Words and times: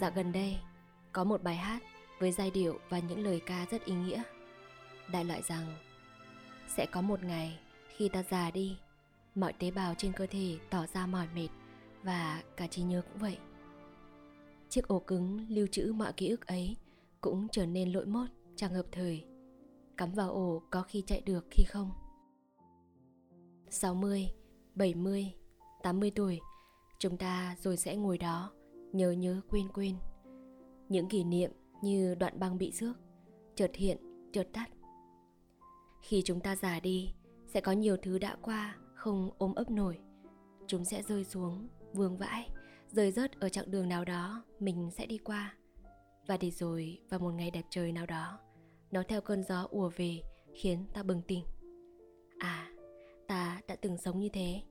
dạo 0.00 0.10
gần 0.14 0.32
đây, 0.32 0.58
có 1.12 1.24
một 1.24 1.42
bài 1.42 1.56
hát 1.56 1.82
với 2.18 2.32
giai 2.32 2.50
điệu 2.50 2.78
và 2.88 2.98
những 2.98 3.24
lời 3.24 3.40
ca 3.46 3.66
rất 3.70 3.84
ý 3.84 3.94
nghĩa. 3.94 4.22
Đại 5.12 5.24
loại 5.24 5.42
rằng 5.42 5.76
sẽ 6.68 6.86
có 6.92 7.00
một 7.00 7.22
ngày 7.22 7.58
khi 7.96 8.08
ta 8.08 8.22
già 8.22 8.50
đi, 8.50 8.76
mọi 9.34 9.52
tế 9.52 9.70
bào 9.70 9.94
trên 9.98 10.12
cơ 10.12 10.26
thể 10.26 10.58
tỏ 10.70 10.86
ra 10.86 11.06
mỏi 11.06 11.26
mệt 11.34 11.48
và 12.02 12.42
cả 12.56 12.66
trí 12.66 12.82
nhớ 12.82 13.02
cũng 13.02 13.18
vậy. 13.18 13.38
Chiếc 14.68 14.88
ổ 14.88 14.98
cứng 14.98 15.46
lưu 15.48 15.66
trữ 15.66 15.92
mọi 15.96 16.12
ký 16.12 16.28
ức 16.28 16.46
ấy 16.46 16.76
cũng 17.20 17.48
trở 17.52 17.66
nên 17.66 17.92
lỗi 17.92 18.06
mốt, 18.06 18.28
chẳng 18.56 18.74
hợp 18.74 18.86
thời. 18.92 19.24
Cắm 19.96 20.12
vào 20.12 20.30
ổ 20.30 20.62
có 20.70 20.82
khi 20.82 21.02
chạy 21.06 21.20
được 21.20 21.46
khi 21.50 21.64
không. 21.68 21.90
60, 23.70 24.28
70, 24.74 25.34
80 25.82 26.10
tuổi, 26.10 26.40
chúng 26.98 27.16
ta 27.16 27.56
rồi 27.60 27.76
sẽ 27.76 27.96
ngồi 27.96 28.18
đó, 28.18 28.52
nhớ 28.92 29.10
nhớ 29.10 29.40
quên 29.50 29.68
quên. 29.68 29.96
Những 30.88 31.08
kỷ 31.08 31.24
niệm 31.24 31.50
như 31.82 32.14
đoạn 32.14 32.38
băng 32.40 32.58
bị 32.58 32.72
rước, 32.72 32.94
chợt 33.54 33.70
hiện, 33.74 33.98
chợt 34.32 34.48
tắt. 34.52 34.70
Khi 36.02 36.22
chúng 36.24 36.40
ta 36.40 36.56
già 36.56 36.80
đi, 36.80 37.12
sẽ 37.46 37.60
có 37.60 37.72
nhiều 37.72 37.96
thứ 37.96 38.18
đã 38.18 38.36
qua 38.42 38.76
không 38.94 39.30
ôm 39.38 39.54
ấp 39.54 39.70
nổi. 39.70 39.98
Chúng 40.66 40.84
sẽ 40.84 41.02
rơi 41.02 41.24
xuống, 41.24 41.68
vương 41.92 42.16
vãi, 42.16 42.50
rơi 42.88 43.12
rớt 43.12 43.40
ở 43.40 43.48
chặng 43.48 43.70
đường 43.70 43.88
nào 43.88 44.04
đó 44.04 44.44
mình 44.60 44.90
sẽ 44.90 45.06
đi 45.06 45.18
qua. 45.18 45.54
Và 46.26 46.36
để 46.36 46.50
rồi 46.50 47.00
vào 47.08 47.20
một 47.20 47.30
ngày 47.30 47.50
đẹp 47.50 47.64
trời 47.70 47.92
nào 47.92 48.06
đó, 48.06 48.38
nó 48.90 49.02
theo 49.08 49.20
cơn 49.20 49.42
gió 49.42 49.66
ùa 49.70 49.90
về 49.96 50.22
khiến 50.54 50.84
ta 50.94 51.02
bừng 51.02 51.22
tỉnh. 51.22 51.44
À, 52.38 52.72
ta 53.28 53.60
đã 53.68 53.76
từng 53.76 53.98
sống 53.98 54.20
như 54.20 54.28
thế. 54.28 54.62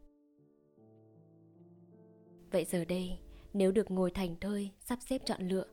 Vậy 2.51 2.65
giờ 2.65 2.85
đây, 2.85 3.19
nếu 3.53 3.71
được 3.71 3.91
ngồi 3.91 4.11
thành 4.11 4.35
thơi, 4.41 4.71
sắp 4.79 4.99
xếp 5.09 5.21
chọn 5.25 5.47
lựa, 5.47 5.65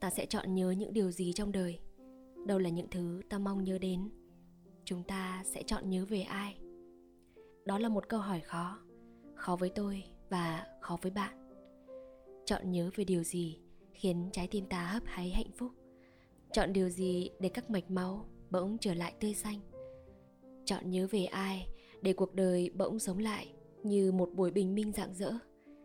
ta 0.00 0.10
sẽ 0.10 0.26
chọn 0.26 0.54
nhớ 0.54 0.70
những 0.70 0.92
điều 0.92 1.10
gì 1.10 1.32
trong 1.32 1.52
đời? 1.52 1.78
Đâu 2.46 2.58
là 2.58 2.70
những 2.70 2.90
thứ 2.90 3.22
ta 3.28 3.38
mong 3.38 3.64
nhớ 3.64 3.78
đến? 3.78 4.10
Chúng 4.84 5.02
ta 5.02 5.42
sẽ 5.46 5.62
chọn 5.62 5.90
nhớ 5.90 6.04
về 6.08 6.20
ai? 6.20 6.58
Đó 7.64 7.78
là 7.78 7.88
một 7.88 8.08
câu 8.08 8.20
hỏi 8.20 8.40
khó, 8.40 8.78
khó 9.34 9.56
với 9.56 9.70
tôi 9.70 10.04
và 10.30 10.66
khó 10.80 10.98
với 11.02 11.12
bạn. 11.12 11.48
Chọn 12.44 12.70
nhớ 12.70 12.90
về 12.94 13.04
điều 13.04 13.22
gì 13.22 13.58
khiến 13.92 14.28
trái 14.32 14.48
tim 14.50 14.66
ta 14.66 14.86
hấp 14.86 15.02
háy 15.06 15.30
hạnh 15.30 15.50
phúc? 15.56 15.72
Chọn 16.52 16.72
điều 16.72 16.88
gì 16.88 17.30
để 17.40 17.48
các 17.48 17.70
mạch 17.70 17.90
máu 17.90 18.26
bỗng 18.50 18.76
trở 18.80 18.94
lại 18.94 19.14
tươi 19.20 19.34
xanh? 19.34 19.60
Chọn 20.64 20.90
nhớ 20.90 21.06
về 21.10 21.24
ai 21.24 21.68
để 22.02 22.12
cuộc 22.12 22.34
đời 22.34 22.70
bỗng 22.74 22.98
sống 22.98 23.18
lại 23.18 23.52
như 23.82 24.12
một 24.12 24.30
buổi 24.34 24.50
bình 24.50 24.74
minh 24.74 24.92
rạng 24.92 25.14
rỡ 25.14 25.32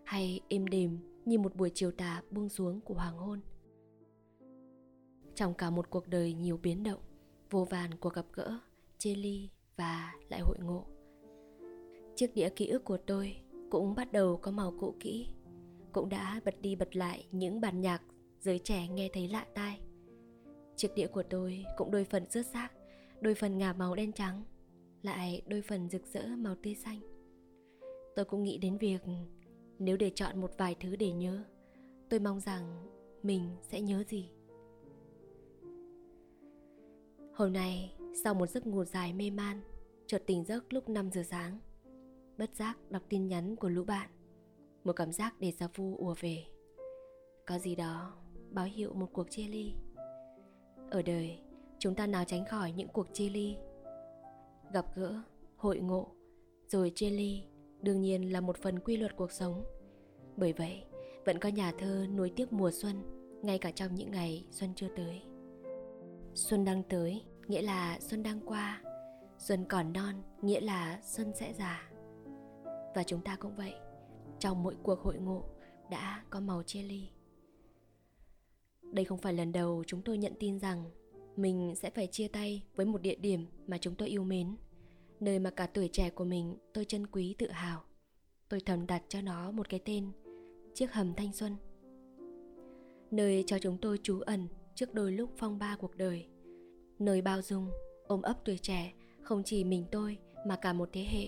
hay 0.06 0.40
êm 0.50 0.68
đềm 0.68 0.98
như 1.32 1.40
một 1.40 1.56
buổi 1.56 1.72
chiều 1.74 1.92
tà 1.92 2.24
buông 2.32 2.50
xuống 2.50 2.82
của 2.82 2.94
hoàng 2.94 3.18
hôn. 3.18 3.40
Trong 5.36 5.54
cả 5.54 5.70
một 5.70 5.90
cuộc 5.90 6.08
đời 6.08 6.34
nhiều 6.34 6.58
biến 6.58 6.84
động, 6.84 7.00
vô 7.50 7.66
vàn 7.66 7.96
cuộc 8.00 8.14
gặp 8.14 8.26
gỡ, 8.34 8.60
chia 8.98 9.16
ly 9.16 9.50
và 9.76 10.14
lại 10.30 10.40
hội 10.40 10.58
ngộ. 10.60 10.86
Chiếc 12.16 12.36
đĩa 12.36 12.50
ký 12.50 12.68
ức 12.68 12.86
của 12.86 12.98
tôi 12.98 13.36
cũng 13.70 13.96
bắt 13.96 14.12
đầu 14.12 14.38
có 14.38 14.52
màu 14.52 14.74
cũ 14.80 14.96
kỹ, 15.00 15.28
cũng 15.92 16.10
đã 16.10 16.42
bật 16.46 16.62
đi 16.62 16.76
bật 16.76 16.96
lại 16.96 17.28
những 17.32 17.62
bản 17.62 17.82
nhạc 17.82 18.02
giới 18.40 18.60
trẻ 18.60 18.88
nghe 18.88 19.10
thấy 19.14 19.28
lạ 19.28 19.46
tai. 19.54 19.80
Chiếc 20.76 20.96
đĩa 20.96 21.08
của 21.08 21.24
tôi 21.24 21.66
cũng 21.78 21.92
đôi 21.92 22.04
phần 22.04 22.26
rớt 22.30 22.46
xác, 22.46 22.70
đôi 23.22 23.36
phần 23.36 23.58
ngả 23.58 23.74
màu 23.74 23.96
đen 23.96 24.12
trắng, 24.12 24.44
lại 25.02 25.42
đôi 25.48 25.62
phần 25.62 25.90
rực 25.90 26.06
rỡ 26.06 26.28
màu 26.38 26.56
tươi 26.64 26.76
xanh. 26.76 27.00
Tôi 28.16 28.26
cũng 28.26 28.44
nghĩ 28.44 28.58
đến 28.58 28.78
việc 28.78 29.02
nếu 29.84 29.98
để 29.98 30.12
chọn 30.16 30.42
một 30.42 30.52
vài 30.58 30.76
thứ 30.80 30.96
để 30.96 31.12
nhớ, 31.12 31.44
tôi 32.10 32.20
mong 32.20 32.40
rằng 32.40 32.88
mình 33.24 33.50
sẽ 33.62 33.82
nhớ 33.82 34.04
gì? 34.08 34.32
Hôm 37.34 37.54
nay, 37.54 37.96
sau 38.24 38.34
một 38.34 38.50
giấc 38.50 38.68
ngủ 38.68 38.84
dài 38.84 39.14
mê 39.14 39.30
man, 39.30 39.62
chợt 40.08 40.24
tỉnh 40.26 40.44
giấc 40.44 40.74
lúc 40.74 40.90
5 40.90 41.12
giờ 41.12 41.24
sáng, 41.24 41.60
bất 42.38 42.56
giác 42.56 42.78
đọc 42.90 43.02
tin 43.10 43.28
nhắn 43.28 43.56
của 43.56 43.70
lũ 43.70 43.84
bạn, 43.84 44.10
một 44.84 44.94
cảm 44.94 45.12
giác 45.12 45.36
để 45.40 45.52
ra 45.52 45.68
vu 45.76 45.98
ùa 45.98 46.16
về. 46.20 46.46
Có 47.46 47.60
gì 47.60 47.76
đó 47.76 48.14
báo 48.50 48.66
hiệu 48.66 48.94
một 48.94 49.10
cuộc 49.14 49.30
chia 49.30 49.48
ly. 49.48 49.74
Ở 50.90 51.02
đời, 51.02 51.40
chúng 51.80 51.96
ta 51.96 52.08
nào 52.08 52.24
tránh 52.28 52.46
khỏi 52.46 52.72
những 52.72 52.90
cuộc 52.90 53.08
chia 53.14 53.30
ly? 53.30 53.56
Gặp 54.74 54.86
gỡ, 54.96 55.22
hội 55.56 55.80
ngộ, 55.80 56.08
rồi 56.68 56.92
chia 56.96 57.10
ly 57.10 57.51
đương 57.82 58.02
nhiên 58.02 58.34
là 58.34 58.42
một 58.42 58.58
phần 58.58 58.80
quy 58.80 58.98
luật 58.98 59.16
cuộc 59.16 59.32
sống. 59.32 59.64
Bởi 60.38 60.54
vậy, 60.54 60.84
vẫn 61.26 61.40
có 61.40 61.50
nhà 61.50 61.72
thơ 61.80 62.06
nuối 62.16 62.32
tiếc 62.36 62.54
mùa 62.54 62.72
xuân, 62.72 63.04
ngay 63.44 63.58
cả 63.58 63.72
trong 63.72 63.96
những 63.96 64.12
ngày 64.12 64.46
xuân 64.52 64.70
chưa 64.76 64.88
tới. 64.96 65.22
Xuân 66.34 66.66
đang 66.66 66.84
tới, 66.84 67.22
nghĩa 67.48 67.62
là 67.62 68.00
xuân 68.00 68.24
đang 68.24 68.40
qua. 68.46 68.82
Xuân 69.38 69.66
còn 69.70 69.94
non, 69.94 70.16
nghĩa 70.42 70.60
là 70.60 71.00
xuân 71.04 71.32
sẽ 71.36 71.54
già. 71.54 71.92
Và 72.96 73.04
chúng 73.06 73.22
ta 73.22 73.36
cũng 73.36 73.56
vậy, 73.56 73.74
trong 74.40 74.64
mỗi 74.64 74.76
cuộc 74.84 75.00
hội 75.00 75.18
ngộ 75.18 75.44
đã 75.92 76.24
có 76.30 76.40
màu 76.40 76.64
chia 76.64 76.82
ly. 76.82 77.10
Đây 78.82 79.06
không 79.06 79.18
phải 79.18 79.34
lần 79.34 79.52
đầu 79.52 79.84
chúng 79.88 80.02
tôi 80.02 80.18
nhận 80.18 80.34
tin 80.40 80.60
rằng 80.60 80.92
mình 81.36 81.74
sẽ 81.76 81.90
phải 81.90 82.08
chia 82.08 82.28
tay 82.28 82.64
với 82.76 82.86
một 82.86 83.02
địa 83.02 83.16
điểm 83.16 83.46
mà 83.68 83.78
chúng 83.78 83.96
tôi 83.96 84.08
yêu 84.08 84.24
mến 84.24 84.56
nơi 85.22 85.40
mà 85.40 85.50
cả 85.50 85.68
tuổi 85.68 85.90
trẻ 85.94 86.10
của 86.10 86.24
mình 86.24 86.56
tôi 86.74 86.86
trân 86.86 87.08
quý 87.08 87.36
tự 87.38 87.48
hào. 87.52 87.84
Tôi 88.50 88.60
thầm 88.66 88.88
đặt 88.88 89.04
cho 89.08 89.22
nó 89.22 89.52
một 89.52 89.70
cái 89.70 89.80
tên, 89.86 90.12
chiếc 90.74 90.92
hầm 90.92 91.14
thanh 91.14 91.34
xuân. 91.34 91.56
Nơi 93.12 93.44
cho 93.48 93.60
chúng 93.60 93.78
tôi 93.78 94.00
trú 94.04 94.20
ẩn 94.20 94.48
trước 94.76 94.94
đôi 94.94 95.12
lúc 95.12 95.30
phong 95.38 95.60
ba 95.60 95.76
cuộc 95.80 95.96
đời. 95.96 96.28
Nơi 97.00 97.22
bao 97.22 97.42
dung, 97.42 97.70
ôm 98.08 98.22
ấp 98.22 98.46
tuổi 98.46 98.58
trẻ 98.58 98.94
không 99.22 99.44
chỉ 99.46 99.64
mình 99.64 99.86
tôi 99.92 100.18
mà 100.48 100.56
cả 100.56 100.74
một 100.74 100.90
thế 100.94 101.04
hệ, 101.10 101.28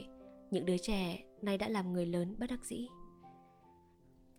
những 0.52 0.66
đứa 0.66 0.78
trẻ 0.78 1.24
nay 1.42 1.58
đã 1.58 1.70
làm 1.70 1.94
người 1.94 2.06
lớn 2.06 2.36
bất 2.38 2.50
đắc 2.50 2.66
dĩ. 2.66 2.88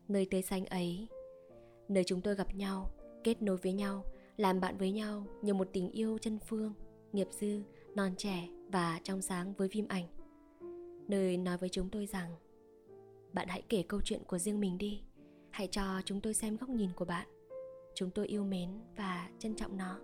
Nơi 0.08 0.26
tươi 0.30 0.42
xanh 0.42 0.66
ấy, 0.66 1.08
nơi 1.88 2.04
chúng 2.04 2.20
tôi 2.20 2.34
gặp 2.34 2.54
nhau, 2.54 2.90
kết 3.24 3.42
nối 3.42 3.56
với 3.56 3.72
nhau, 3.72 4.04
làm 4.36 4.60
bạn 4.60 4.78
với 4.78 4.92
nhau 4.92 5.26
như 5.42 5.54
một 5.54 5.68
tình 5.72 5.90
yêu 5.90 6.18
chân 6.18 6.38
phương, 6.48 6.72
nghiệp 7.12 7.28
dư 7.30 7.62
non 7.96 8.14
trẻ 8.16 8.48
và 8.72 9.00
trong 9.02 9.22
sáng 9.22 9.54
với 9.54 9.68
phim 9.68 9.88
ảnh. 9.88 10.06
Nơi 11.08 11.36
nói 11.36 11.58
với 11.58 11.68
chúng 11.68 11.88
tôi 11.90 12.06
rằng, 12.06 12.30
bạn 13.32 13.48
hãy 13.48 13.62
kể 13.68 13.84
câu 13.88 14.00
chuyện 14.04 14.22
của 14.26 14.38
riêng 14.38 14.60
mình 14.60 14.78
đi. 14.78 15.02
Hãy 15.50 15.68
cho 15.70 16.00
chúng 16.04 16.20
tôi 16.20 16.34
xem 16.34 16.56
góc 16.56 16.68
nhìn 16.68 16.90
của 16.96 17.04
bạn. 17.04 17.28
Chúng 17.94 18.10
tôi 18.10 18.26
yêu 18.26 18.44
mến 18.44 18.70
và 18.96 19.28
trân 19.38 19.54
trọng 19.54 19.76
nó. 19.76 19.98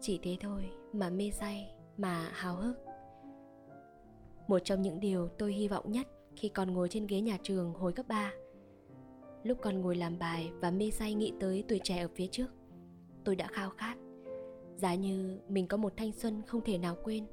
Chỉ 0.00 0.18
thế 0.22 0.36
thôi 0.40 0.70
mà 0.92 1.10
mê 1.10 1.30
say, 1.30 1.74
mà 1.96 2.30
hào 2.32 2.56
hức. 2.56 2.76
Một 4.48 4.58
trong 4.58 4.82
những 4.82 5.00
điều 5.00 5.28
tôi 5.28 5.52
hy 5.52 5.68
vọng 5.68 5.92
nhất 5.92 6.06
khi 6.36 6.48
còn 6.48 6.70
ngồi 6.70 6.88
trên 6.88 7.06
ghế 7.06 7.20
nhà 7.20 7.38
trường 7.42 7.74
hồi 7.74 7.92
cấp 7.92 8.08
3 8.08 8.32
lúc 9.44 9.58
còn 9.62 9.80
ngồi 9.80 9.96
làm 9.96 10.18
bài 10.18 10.52
và 10.60 10.70
mê 10.70 10.90
say 10.90 11.14
nghĩ 11.14 11.32
tới 11.40 11.64
tuổi 11.68 11.80
trẻ 11.84 11.98
ở 11.98 12.08
phía 12.14 12.26
trước, 12.26 12.46
tôi 13.24 13.36
đã 13.36 13.46
khao 13.46 13.70
khát 13.70 13.96
giá 14.84 14.94
như 14.94 15.38
mình 15.48 15.66
có 15.66 15.76
một 15.76 15.92
thanh 15.96 16.12
xuân 16.12 16.42
không 16.46 16.60
thể 16.64 16.78
nào 16.78 16.96
quên. 17.04 17.26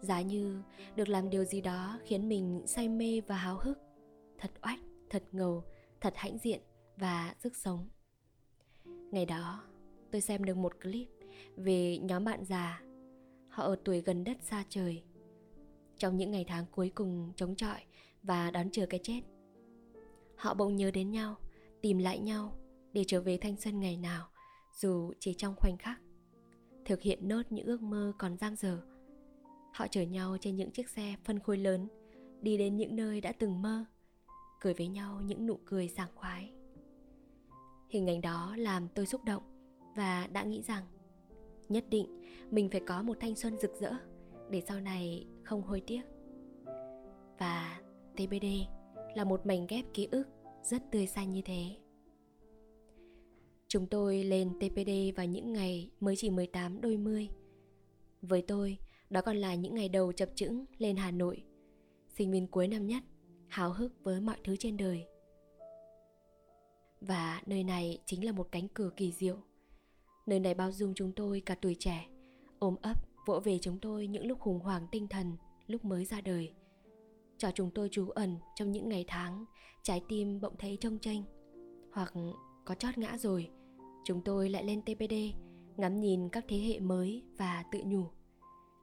Giá 0.00 0.20
như 0.20 0.62
được 0.96 1.08
làm 1.08 1.30
điều 1.30 1.44
gì 1.44 1.60
đó 1.60 1.98
khiến 2.04 2.28
mình 2.28 2.62
say 2.66 2.88
mê 2.88 3.20
và 3.26 3.36
háo 3.36 3.58
hức. 3.58 3.78
Thật 4.38 4.50
oách, 4.62 4.78
thật 5.10 5.22
ngầu, 5.32 5.64
thật 6.00 6.12
hãnh 6.16 6.38
diện 6.38 6.60
và 6.96 7.34
sức 7.38 7.56
sống. 7.56 7.88
Ngày 8.84 9.26
đó, 9.26 9.64
tôi 10.10 10.20
xem 10.20 10.44
được 10.44 10.56
một 10.56 10.80
clip 10.82 11.08
về 11.56 11.98
nhóm 11.98 12.24
bạn 12.24 12.44
già. 12.44 12.82
Họ 13.48 13.64
ở 13.64 13.76
tuổi 13.84 14.00
gần 14.00 14.24
đất 14.24 14.36
xa 14.42 14.64
trời. 14.68 15.02
Trong 15.98 16.16
những 16.16 16.30
ngày 16.30 16.44
tháng 16.48 16.64
cuối 16.70 16.92
cùng 16.94 17.32
chống 17.36 17.56
chọi 17.56 17.80
và 18.22 18.50
đón 18.50 18.70
chờ 18.72 18.86
cái 18.86 19.00
chết, 19.02 19.20
họ 20.36 20.54
bỗng 20.54 20.76
nhớ 20.76 20.90
đến 20.90 21.10
nhau, 21.10 21.36
tìm 21.82 21.98
lại 21.98 22.18
nhau 22.18 22.58
để 22.92 23.04
trở 23.06 23.20
về 23.20 23.36
thanh 23.36 23.56
xuân 23.56 23.80
ngày 23.80 23.96
nào, 23.96 24.28
dù 24.72 25.12
chỉ 25.20 25.34
trong 25.34 25.54
khoảnh 25.56 25.76
khắc 25.78 26.00
thực 26.86 27.00
hiện 27.00 27.28
nốt 27.28 27.42
những 27.50 27.66
ước 27.66 27.82
mơ 27.82 28.12
còn 28.18 28.36
dang 28.36 28.56
dở. 28.56 28.80
Họ 29.72 29.86
chở 29.90 30.02
nhau 30.02 30.36
trên 30.40 30.56
những 30.56 30.70
chiếc 30.70 30.88
xe 30.88 31.14
phân 31.24 31.38
khối 31.38 31.58
lớn, 31.58 31.88
đi 32.40 32.56
đến 32.56 32.76
những 32.76 32.96
nơi 32.96 33.20
đã 33.20 33.32
từng 33.32 33.62
mơ, 33.62 33.84
cười 34.60 34.74
với 34.74 34.88
nhau 34.88 35.20
những 35.24 35.46
nụ 35.46 35.58
cười 35.64 35.88
sảng 35.88 36.08
khoái. 36.14 36.52
Hình 37.88 38.06
ảnh 38.06 38.20
đó 38.20 38.54
làm 38.58 38.88
tôi 38.88 39.06
xúc 39.06 39.24
động 39.24 39.42
và 39.96 40.26
đã 40.26 40.42
nghĩ 40.42 40.62
rằng, 40.62 40.84
nhất 41.68 41.84
định 41.90 42.20
mình 42.50 42.68
phải 42.70 42.80
có 42.86 43.02
một 43.02 43.16
thanh 43.20 43.36
xuân 43.36 43.58
rực 43.58 43.74
rỡ 43.80 43.92
để 44.50 44.62
sau 44.68 44.80
này 44.80 45.26
không 45.44 45.62
hối 45.62 45.82
tiếc. 45.86 46.02
Và 47.38 47.80
tbd 48.16 48.46
là 49.14 49.24
một 49.24 49.46
mảnh 49.46 49.66
ghép 49.66 49.84
ký 49.94 50.08
ức 50.10 50.28
rất 50.62 50.82
tươi 50.90 51.06
xanh 51.06 51.30
như 51.30 51.42
thế. 51.44 51.76
Chúng 53.68 53.86
tôi 53.86 54.24
lên 54.24 54.58
TPD 54.60 55.16
vào 55.16 55.26
những 55.26 55.52
ngày 55.52 55.90
mới 56.00 56.16
chỉ 56.16 56.30
18 56.30 56.80
đôi 56.80 56.96
mươi. 56.96 57.28
Với 58.22 58.42
tôi, 58.42 58.78
đó 59.10 59.20
còn 59.22 59.36
là 59.36 59.54
những 59.54 59.74
ngày 59.74 59.88
đầu 59.88 60.12
chập 60.12 60.28
chững 60.34 60.64
lên 60.78 60.96
Hà 60.96 61.10
Nội. 61.10 61.42
Sinh 62.18 62.30
viên 62.30 62.46
cuối 62.46 62.68
năm 62.68 62.86
nhất, 62.86 63.02
háo 63.48 63.72
hức 63.72 63.92
với 64.04 64.20
mọi 64.20 64.36
thứ 64.44 64.56
trên 64.56 64.76
đời. 64.76 65.06
và 67.00 67.42
nơi 67.46 67.64
này 67.64 67.98
chính 68.06 68.24
là 68.24 68.32
một 68.32 68.48
cánh 68.52 68.68
cửa 68.68 68.90
kỳ 68.96 69.12
diệu. 69.12 69.36
Nơi 70.26 70.40
này 70.40 70.54
bao 70.54 70.72
dung 70.72 70.94
chúng 70.94 71.12
tôi 71.12 71.42
cả 71.46 71.54
tuổi 71.54 71.76
trẻ, 71.78 72.06
ôm 72.58 72.76
ấp, 72.82 72.94
vỗ 73.26 73.40
về 73.40 73.58
chúng 73.58 73.78
tôi 73.80 74.06
những 74.06 74.26
lúc 74.26 74.40
khủng 74.40 74.60
hoảng 74.60 74.86
tinh 74.92 75.08
thần, 75.08 75.36
lúc 75.66 75.84
mới 75.84 76.04
ra 76.04 76.20
đời. 76.20 76.52
Cho 77.38 77.50
chúng 77.54 77.70
tôi 77.70 77.88
trú 77.92 78.08
ẩn 78.08 78.36
trong 78.54 78.72
những 78.72 78.88
ngày 78.88 79.04
tháng, 79.08 79.44
trái 79.82 80.02
tim 80.08 80.40
bỗng 80.40 80.56
thấy 80.58 80.78
trông 80.80 80.98
tranh. 80.98 81.22
Hoặc 81.92 82.12
có 82.66 82.74
chót 82.74 82.98
ngã 82.98 83.18
rồi, 83.18 83.50
chúng 84.04 84.22
tôi 84.22 84.48
lại 84.50 84.64
lên 84.64 84.82
TPD, 84.82 85.14
ngắm 85.76 86.00
nhìn 86.00 86.28
các 86.28 86.44
thế 86.48 86.58
hệ 86.58 86.80
mới 86.80 87.22
và 87.36 87.64
tự 87.72 87.80
nhủ. 87.84 88.04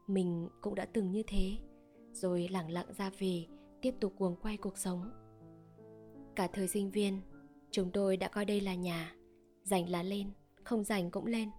Mình 0.08 0.50
cũng 0.62 0.76
đã 0.76 0.86
từng 0.86 1.12
như 1.12 1.24
thế, 1.28 1.58
rồi 2.14 2.48
lẳng 2.52 2.72
lặng 2.72 2.94
ra 2.98 3.12
về, 3.20 3.46
tiếp 3.82 3.96
tục 4.00 4.14
cuồng 4.18 4.36
quay 4.36 4.58
cuộc 4.58 4.78
sống. 4.78 5.12
Cả 6.36 6.48
thời 6.54 6.68
sinh 6.68 6.92
viên, 6.92 7.22
chúng 7.72 7.92
tôi 7.92 8.18
đã 8.18 8.28
coi 8.28 8.46
đây 8.46 8.62
là 8.62 8.76
nhà, 8.76 9.16
rảnh 9.64 9.90
là 9.90 10.04
lên, 10.04 10.32
không 10.64 10.84
rảnh 10.84 11.12
cũng 11.12 11.26
lên, 11.26 11.50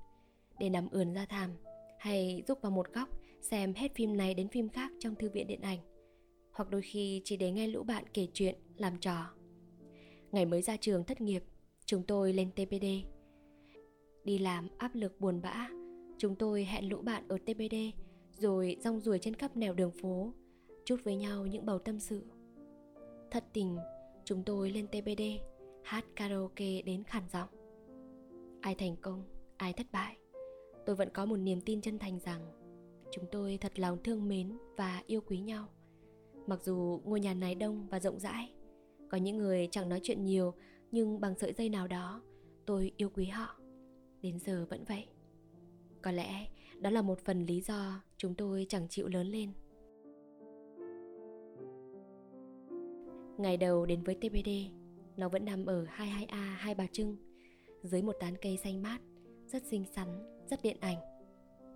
để 0.59 0.71
nằm 0.71 0.89
ườn 0.91 1.13
ra 1.13 1.27
thảm, 1.27 1.51
hay 1.99 2.43
rúc 2.49 2.63
vào 2.63 2.73
một 2.73 2.93
góc 2.93 3.09
xem 3.41 3.75
hết 3.75 3.95
phim 3.95 4.17
này 4.17 4.35
đến 4.35 4.49
phim 4.49 4.69
khác 4.69 4.93
trong 4.99 5.15
thư 5.15 5.31
viện 5.31 5.47
điện 5.47 5.61
ảnh, 5.61 5.79
hoặc 6.53 6.71
đôi 6.71 6.83
khi 6.83 7.23
chỉ 7.25 7.37
để 7.37 7.51
nghe 7.51 7.67
lũ 7.67 7.83
bạn 7.83 8.05
kể 8.15 8.29
chuyện, 8.33 8.55
làm 8.77 8.99
trò. 8.99 9.31
Ngày 10.33 10.47
mới 10.47 10.63
ra 10.63 10.77
trường 10.77 11.05
thất 11.05 11.21
nghiệp, 11.21 11.45
chúng 11.87 12.03
tôi 12.03 12.33
lên 12.33 12.51
TPD. 12.51 12.85
Đi 14.25 14.39
làm 14.39 14.69
áp 14.79 14.95
lực 14.95 15.21
buồn 15.21 15.41
bã, 15.43 15.69
chúng 16.19 16.35
tôi 16.35 16.65
hẹn 16.65 16.89
lũ 16.89 17.03
bạn 17.03 17.29
ở 17.29 17.39
TPD 17.39 17.75
rồi 18.39 18.77
rong 18.81 19.01
ruổi 19.01 19.19
trên 19.19 19.35
khắp 19.35 19.57
nẻo 19.57 19.75
đường 19.75 19.91
phố, 19.91 20.33
chút 20.85 20.97
với 21.05 21.17
nhau 21.17 21.47
những 21.47 21.67
bầu 21.67 21.79
tâm 21.79 22.01
sự. 22.01 22.23
Thật 23.31 23.45
tình, 23.53 23.77
chúng 24.25 24.43
tôi 24.43 24.71
lên 24.71 24.87
TPD, 24.87 25.23
hát 25.83 26.05
karaoke 26.17 26.83
đến 26.83 27.05
khản 27.05 27.23
giọng. 27.33 27.49
Ai 28.61 28.75
thành 28.75 28.97
công, 28.97 29.23
ai 29.57 29.73
thất 29.73 29.87
bại, 29.93 30.17
tôi 30.87 30.97
vẫn 30.97 31.09
có 31.11 31.27
một 31.27 31.37
niềm 31.37 31.61
tin 31.61 31.81
chân 31.81 31.99
thành 31.99 32.19
rằng 32.21 32.41
chúng 33.13 33.25
tôi 33.33 33.59
thật 33.61 33.79
lòng 33.79 33.99
thương 34.05 34.29
mến 34.29 34.59
và 34.77 35.03
yêu 35.07 35.21
quý 35.21 35.39
nhau. 35.39 35.69
Mặc 36.47 36.61
dù 36.63 37.01
ngôi 37.05 37.21
nhà 37.21 37.35
này 37.35 37.55
đông 37.55 37.87
và 37.91 38.01
rộng 38.01 38.21
rãi, 38.21 38.53
có 39.11 39.19
những 39.19 39.39
người 39.39 39.69
chẳng 39.71 39.89
nói 39.89 40.01
chuyện 40.03 40.25
nhiều 40.25 40.55
nhưng 40.91 41.21
bằng 41.21 41.35
sợi 41.39 41.53
dây 41.53 41.69
nào 41.69 41.89
đó, 41.89 42.23
tôi 42.67 42.93
yêu 42.97 43.09
quý 43.15 43.27
họ. 43.27 43.57
Đến 44.23 44.39
giờ 44.39 44.67
vẫn 44.71 44.85
vậy. 44.85 45.07
Có 46.03 46.13
lẽ 46.13 46.47
đó 46.81 46.91
là 46.91 47.03
một 47.03 47.19
phần 47.25 47.47
lý 47.47 47.61
do 47.61 48.03
chúng 48.17 48.35
tôi 48.35 48.67
chẳng 48.69 48.89
chịu 48.89 49.09
lớn 49.09 49.27
lên 49.27 49.53
Ngày 53.39 53.57
đầu 53.57 53.87
đến 53.87 54.03
với 54.03 54.15
tbd 54.15 54.49
nó 55.17 55.29
vẫn 55.29 55.45
nằm 55.45 55.67
ở 55.67 55.85
22A 55.85 56.55
Hai 56.57 56.75
Bà 56.75 56.87
Trưng, 56.93 57.17
dưới 57.83 58.03
một 58.03 58.17
tán 58.21 58.35
cây 58.43 58.57
xanh 58.57 58.83
mát, 58.83 58.99
rất 59.47 59.63
xinh 59.63 59.85
xắn, 59.95 60.09
rất 60.51 60.63
điện 60.63 60.77
ảnh. 60.81 60.97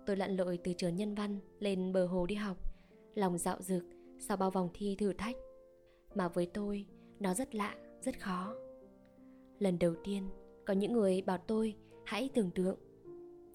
Tôi 0.05 0.17
lặn 0.17 0.37
lội 0.37 0.59
từ 0.63 0.73
trường 0.73 0.95
nhân 0.95 1.15
văn 1.15 1.39
lên 1.59 1.93
bờ 1.93 2.05
hồ 2.05 2.25
đi 2.25 2.35
học, 2.35 2.57
lòng 3.15 3.37
dạo 3.37 3.61
dực 3.61 3.83
sau 4.19 4.37
bao 4.37 4.51
vòng 4.51 4.69
thi 4.73 4.95
thử 4.99 5.13
thách. 5.13 5.35
Mà 6.15 6.27
với 6.27 6.45
tôi, 6.53 6.85
nó 7.19 7.33
rất 7.33 7.55
lạ, 7.55 7.75
rất 8.01 8.19
khó. 8.19 8.55
Lần 9.59 9.79
đầu 9.79 9.93
tiên, 10.03 10.23
có 10.65 10.73
những 10.73 10.93
người 10.93 11.21
bảo 11.21 11.37
tôi 11.37 11.75
hãy 12.05 12.29
tưởng 12.33 12.51
tượng. 12.51 12.77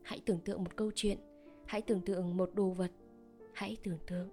Hãy 0.03 0.21
tưởng 0.27 0.41
tượng 0.45 0.65
một 0.65 0.77
câu 0.77 0.91
chuyện, 0.95 1.19
hãy 1.67 1.83
tưởng 1.83 2.01
tượng 2.01 2.37
một 2.37 2.51
đồ 2.55 2.71
vật, 2.71 2.91
hãy 3.53 3.77
tưởng 3.85 3.99
tượng. 4.07 4.29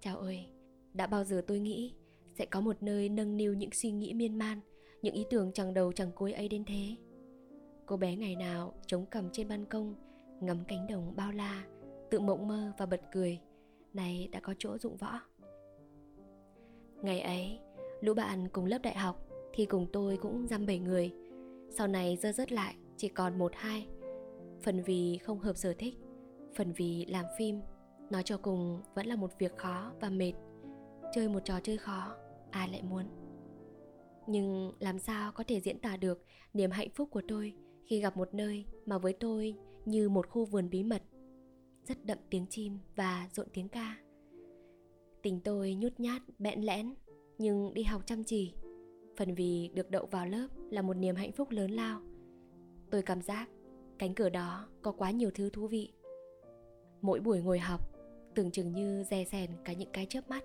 Chào 0.00 0.18
ơi, 0.18 0.46
đã 0.94 1.06
bao 1.06 1.24
giờ 1.24 1.44
tôi 1.46 1.60
nghĩ 1.60 1.94
sẽ 2.34 2.46
có 2.46 2.60
một 2.60 2.82
nơi 2.82 3.08
nâng 3.08 3.36
niu 3.36 3.54
những 3.54 3.70
suy 3.72 3.90
nghĩ 3.90 4.14
miên 4.14 4.38
man 4.38 4.60
những 5.02 5.14
ý 5.14 5.24
tưởng 5.30 5.52
chẳng 5.52 5.74
đầu 5.74 5.92
chẳng 5.92 6.12
cuối 6.14 6.32
ấy 6.32 6.48
đến 6.48 6.64
thế 6.64 6.96
cô 7.86 7.96
bé 7.96 8.16
ngày 8.16 8.36
nào 8.36 8.74
chống 8.86 9.06
cằm 9.06 9.30
trên 9.32 9.48
ban 9.48 9.64
công 9.66 9.94
ngắm 10.40 10.64
cánh 10.68 10.86
đồng 10.86 11.16
bao 11.16 11.32
la 11.32 11.64
tự 12.10 12.20
mộng 12.20 12.48
mơ 12.48 12.72
và 12.78 12.86
bật 12.86 13.00
cười 13.12 13.40
này 13.92 14.28
đã 14.32 14.40
có 14.40 14.54
chỗ 14.58 14.78
dụng 14.78 14.96
võ 14.96 15.20
ngày 17.02 17.20
ấy 17.20 17.58
lũ 18.00 18.14
bạn 18.14 18.48
cùng 18.48 18.64
lớp 18.64 18.78
đại 18.82 18.94
học 18.94 19.23
thì 19.56 19.66
cùng 19.66 19.86
tôi 19.92 20.16
cũng 20.16 20.46
dăm 20.46 20.66
bảy 20.66 20.78
người. 20.78 21.12
Sau 21.70 21.86
này 21.86 22.16
dơ 22.16 22.32
dứt 22.32 22.52
lại, 22.52 22.74
chỉ 22.96 23.08
còn 23.08 23.38
một 23.38 23.52
hai. 23.54 23.86
Phần 24.62 24.82
vì 24.82 25.18
không 25.18 25.38
hợp 25.38 25.56
sở 25.56 25.74
thích, 25.78 25.94
phần 26.56 26.72
vì 26.72 27.04
làm 27.04 27.24
phim, 27.38 27.60
nói 28.10 28.22
cho 28.22 28.38
cùng 28.38 28.82
vẫn 28.94 29.06
là 29.06 29.16
một 29.16 29.30
việc 29.38 29.56
khó 29.56 29.92
và 30.00 30.10
mệt. 30.10 30.32
Chơi 31.14 31.28
một 31.28 31.40
trò 31.44 31.60
chơi 31.62 31.76
khó, 31.76 32.16
ai 32.50 32.68
lại 32.68 32.82
muốn? 32.82 33.04
Nhưng 34.26 34.72
làm 34.78 34.98
sao 34.98 35.32
có 35.32 35.44
thể 35.48 35.60
diễn 35.60 35.78
tả 35.78 35.96
được 35.96 36.24
niềm 36.54 36.70
hạnh 36.70 36.90
phúc 36.94 37.08
của 37.10 37.22
tôi 37.28 37.54
khi 37.86 38.00
gặp 38.00 38.16
một 38.16 38.34
nơi 38.34 38.64
mà 38.86 38.98
với 38.98 39.12
tôi 39.12 39.54
như 39.84 40.08
một 40.08 40.28
khu 40.28 40.44
vườn 40.44 40.70
bí 40.70 40.82
mật? 40.82 41.02
Rất 41.88 42.04
đậm 42.04 42.18
tiếng 42.30 42.46
chim 42.50 42.78
và 42.96 43.28
rộn 43.32 43.46
tiếng 43.52 43.68
ca. 43.68 43.96
Tình 45.22 45.40
tôi 45.40 45.74
nhút 45.74 45.92
nhát, 45.98 46.22
bẽn 46.38 46.60
lẽn, 46.60 46.94
nhưng 47.38 47.74
đi 47.74 47.82
học 47.82 48.02
chăm 48.06 48.24
chỉ 48.24 48.54
phần 49.16 49.34
vì 49.34 49.70
được 49.74 49.90
đậu 49.90 50.06
vào 50.06 50.26
lớp 50.26 50.48
là 50.70 50.82
một 50.82 50.94
niềm 50.94 51.16
hạnh 51.16 51.32
phúc 51.32 51.50
lớn 51.50 51.70
lao. 51.70 52.00
Tôi 52.90 53.02
cảm 53.02 53.22
giác 53.22 53.48
cánh 53.98 54.14
cửa 54.14 54.28
đó 54.28 54.68
có 54.82 54.92
quá 54.92 55.10
nhiều 55.10 55.30
thứ 55.34 55.50
thú 55.50 55.66
vị. 55.66 55.92
Mỗi 57.02 57.20
buổi 57.20 57.42
ngồi 57.42 57.58
học, 57.58 57.90
tưởng 58.34 58.50
chừng 58.50 58.72
như 58.72 59.04
dè 59.10 59.24
sèn 59.24 59.50
cả 59.64 59.72
những 59.72 59.90
cái 59.92 60.06
chớp 60.06 60.28
mắt. 60.28 60.44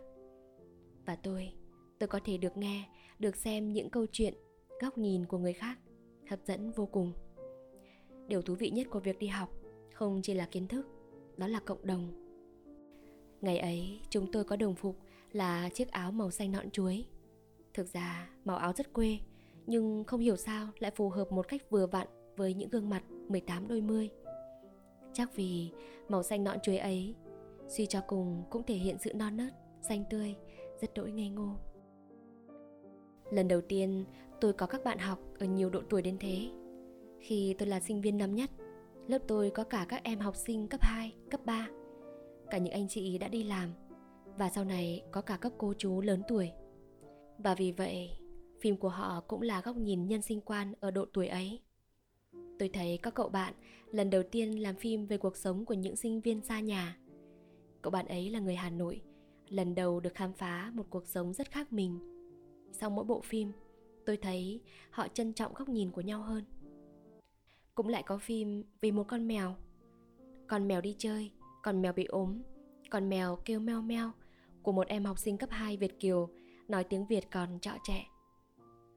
Và 1.06 1.16
tôi 1.16 1.54
tôi 2.00 2.07
có 2.07 2.19
thể 2.25 2.38
được 2.38 2.57
nghe, 2.57 2.89
được 3.19 3.36
xem 3.36 3.74
những 3.74 3.89
câu 3.89 4.06
chuyện, 4.12 4.33
góc 4.81 4.98
nhìn 4.98 5.25
của 5.25 5.38
người 5.38 5.54
khác, 5.54 5.77
hấp 6.30 6.39
dẫn 6.45 6.72
vô 6.72 6.86
cùng. 6.86 7.13
Điều 8.27 8.42
thú 8.42 8.56
vị 8.56 8.69
nhất 8.69 8.88
của 8.89 9.00
việc 9.00 9.19
đi 9.19 9.27
học 9.27 9.50
không 9.94 10.22
chỉ 10.24 10.33
là 10.33 10.48
kiến 10.51 10.68
thức, 10.68 10.88
đó 11.38 11.48
là 11.48 11.60
cộng 11.60 11.86
đồng. 11.86 12.25
Ngày 13.42 13.57
ấy, 13.57 14.00
chúng 14.10 14.31
tôi 14.31 14.44
có 14.44 14.56
đồng 14.56 14.75
phục 14.75 14.95
là 15.31 15.69
chiếc 15.69 15.92
áo 15.92 16.12
màu 16.12 16.31
xanh 16.31 16.51
nõn 16.51 16.72
chuối 16.72 17.06
thực 17.79 17.93
ra 17.93 18.29
màu 18.45 18.57
áo 18.57 18.73
rất 18.73 18.93
quê 18.93 19.17
nhưng 19.67 20.03
không 20.03 20.19
hiểu 20.19 20.35
sao 20.35 20.67
lại 20.79 20.91
phù 20.91 21.09
hợp 21.09 21.31
một 21.31 21.47
cách 21.47 21.61
vừa 21.69 21.87
vặn 21.87 22.07
với 22.37 22.53
những 22.53 22.69
gương 22.69 22.89
mặt 22.89 23.03
18 23.27 23.67
đôi 23.67 23.81
mươi. 23.81 24.09
Chắc 25.13 25.35
vì 25.35 25.71
màu 26.09 26.23
xanh 26.23 26.43
nõn 26.43 26.59
chuối 26.59 26.77
ấy 26.77 27.15
suy 27.67 27.86
cho 27.86 28.01
cùng 28.07 28.43
cũng 28.50 28.63
thể 28.63 28.75
hiện 28.75 28.98
sự 29.00 29.13
non 29.13 29.38
nớt, 29.38 29.53
xanh 29.81 30.03
tươi, 30.09 30.36
rất 30.81 30.93
đỗi 30.93 31.12
ngây 31.12 31.29
ngô. 31.29 31.55
Lần 33.31 33.48
đầu 33.48 33.62
tiên 33.62 34.05
tôi 34.41 34.53
có 34.53 34.65
các 34.65 34.83
bạn 34.83 34.98
học 34.98 35.19
ở 35.39 35.45
nhiều 35.45 35.69
độ 35.69 35.81
tuổi 35.89 36.01
đến 36.01 36.17
thế. 36.19 36.50
Khi 37.19 37.55
tôi 37.57 37.67
là 37.67 37.79
sinh 37.79 38.01
viên 38.01 38.17
năm 38.17 38.36
nhất, 38.36 38.50
lớp 39.07 39.19
tôi 39.27 39.50
có 39.50 39.63
cả 39.63 39.86
các 39.89 40.03
em 40.03 40.19
học 40.19 40.36
sinh 40.36 40.67
cấp 40.67 40.81
2, 40.83 41.13
cấp 41.31 41.45
3. 41.45 41.67
Cả 42.50 42.57
những 42.57 42.74
anh 42.74 42.88
chị 42.88 43.17
đã 43.17 43.27
đi 43.27 43.43
làm 43.43 43.74
và 44.38 44.50
sau 44.50 44.65
này 44.65 45.03
có 45.12 45.21
cả 45.21 45.38
các 45.41 45.53
cô 45.57 45.74
chú 45.77 46.01
lớn 46.01 46.21
tuổi. 46.27 46.51
Và 47.43 47.55
vì 47.55 47.72
vậy, 47.72 48.10
phim 48.60 48.77
của 48.77 48.89
họ 48.89 49.22
cũng 49.27 49.41
là 49.41 49.62
góc 49.62 49.77
nhìn 49.77 50.08
nhân 50.08 50.22
sinh 50.22 50.41
quan 50.41 50.74
ở 50.79 50.91
độ 50.91 51.05
tuổi 51.13 51.27
ấy. 51.27 51.62
Tôi 52.60 52.69
thấy 52.69 53.00
các 53.03 53.13
cậu 53.13 53.29
bạn 53.29 53.53
lần 53.91 54.10
đầu 54.10 54.24
tiên 54.31 54.62
làm 54.62 54.75
phim 54.75 55.05
về 55.05 55.17
cuộc 55.17 55.38
sống 55.38 55.65
của 55.65 55.74
những 55.74 55.96
sinh 55.96 56.22
viên 56.22 56.41
xa 56.41 56.60
nhà. 56.60 56.98
Cậu 57.81 57.91
bạn 57.91 58.08
ấy 58.08 58.29
là 58.29 58.39
người 58.39 58.55
Hà 58.55 58.69
Nội, 58.69 59.01
lần 59.50 59.75
đầu 59.75 60.00
được 60.00 60.15
khám 60.15 60.34
phá 60.34 60.72
một 60.74 60.86
cuộc 60.89 61.08
sống 61.08 61.34
rất 61.34 61.51
khác 61.51 61.74
mình 61.74 62.00
sau 62.72 62.89
mỗi 62.89 63.05
bộ 63.05 63.22
phim 63.22 63.51
tôi 64.05 64.17
thấy 64.17 64.62
họ 64.91 65.08
trân 65.08 65.34
trọng 65.34 65.53
góc 65.53 65.69
nhìn 65.69 65.91
của 65.91 66.01
nhau 66.01 66.22
hơn 66.22 66.43
cũng 67.75 67.88
lại 67.88 68.03
có 68.03 68.17
phim 68.17 68.63
vì 68.81 68.91
một 68.91 69.03
con 69.08 69.27
mèo 69.27 69.55
con 70.48 70.67
mèo 70.67 70.81
đi 70.81 70.96
chơi 70.98 71.31
con 71.63 71.81
mèo 71.81 71.93
bị 71.93 72.05
ốm 72.05 72.41
con 72.89 73.10
mèo 73.10 73.38
kêu 73.46 73.60
meo 73.60 73.81
meo 73.81 74.12
của 74.62 74.72
một 74.72 74.88
em 74.88 75.05
học 75.05 75.19
sinh 75.19 75.38
cấp 75.38 75.50
2 75.51 75.77
Việt 75.77 76.00
Kiều 76.00 76.29
nói 76.69 76.83
tiếng 76.83 77.05
Việt 77.05 77.31
còn 77.31 77.59
trọ 77.59 77.71
trẻ 77.83 78.05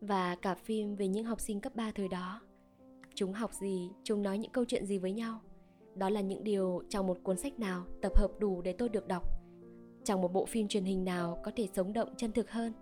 và 0.00 0.34
cả 0.34 0.54
phim 0.54 0.96
về 0.96 1.08
những 1.08 1.24
học 1.24 1.40
sinh 1.40 1.60
cấp 1.60 1.76
3 1.76 1.90
thời 1.90 2.08
đó 2.08 2.40
chúng 3.14 3.32
học 3.32 3.52
gì 3.52 3.90
chúng 4.04 4.22
nói 4.22 4.38
những 4.38 4.52
câu 4.52 4.64
chuyện 4.64 4.86
gì 4.86 4.98
với 4.98 5.12
nhau? 5.12 5.40
Đó 5.94 6.08
là 6.08 6.20
những 6.20 6.44
điều 6.44 6.82
trong 6.88 7.06
một 7.06 7.18
cuốn 7.22 7.36
sách 7.36 7.58
nào 7.58 7.86
tập 8.02 8.12
hợp 8.16 8.30
đủ 8.38 8.62
để 8.62 8.72
tôi 8.72 8.88
được 8.88 9.08
đọc? 9.08 9.28
Trong 10.04 10.20
một 10.20 10.32
bộ 10.32 10.46
phim 10.46 10.68
truyền 10.68 10.84
hình 10.84 11.04
nào 11.04 11.40
có 11.44 11.50
thể 11.56 11.68
sống 11.74 11.92
động 11.92 12.14
chân 12.16 12.32
thực 12.32 12.50
hơn? 12.50 12.72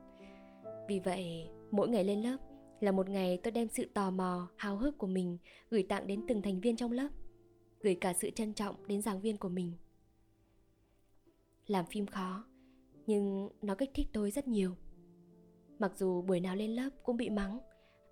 Vì 0.89 0.99
vậy, 0.99 1.49
mỗi 1.71 1.89
ngày 1.89 2.05
lên 2.05 2.23
lớp 2.23 2.37
là 2.81 2.93
một 2.93 3.09
ngày 3.09 3.41
tôi 3.43 3.51
đem 3.51 3.69
sự 3.69 3.85
tò 3.95 4.11
mò, 4.11 4.49
hào 4.57 4.77
hức 4.77 4.99
của 4.99 5.07
mình 5.07 5.39
gửi 5.71 5.83
tặng 5.83 6.07
đến 6.07 6.25
từng 6.29 6.43
thành 6.43 6.61
viên 6.61 6.77
trong 6.77 6.93
lớp, 6.93 7.09
gửi 7.81 7.95
cả 8.01 8.13
sự 8.13 8.31
trân 8.31 8.55
trọng 8.55 8.87
đến 8.87 9.03
giảng 9.03 9.21
viên 9.21 9.37
của 9.37 9.49
mình. 9.49 9.73
Làm 11.67 11.87
phim 11.87 12.07
khó, 12.07 12.45
nhưng 13.11 13.49
nó 13.63 13.75
kích 13.75 13.91
thích 13.95 14.09
tôi 14.13 14.31
rất 14.31 14.49
nhiều. 14.49 14.75
Mặc 15.79 15.93
dù 15.97 16.23
buổi 16.23 16.41
nào 16.41 16.57
lên 16.57 16.71
lớp 16.71 16.91
cũng 17.03 17.17
bị 17.17 17.31
mắng 17.31 17.61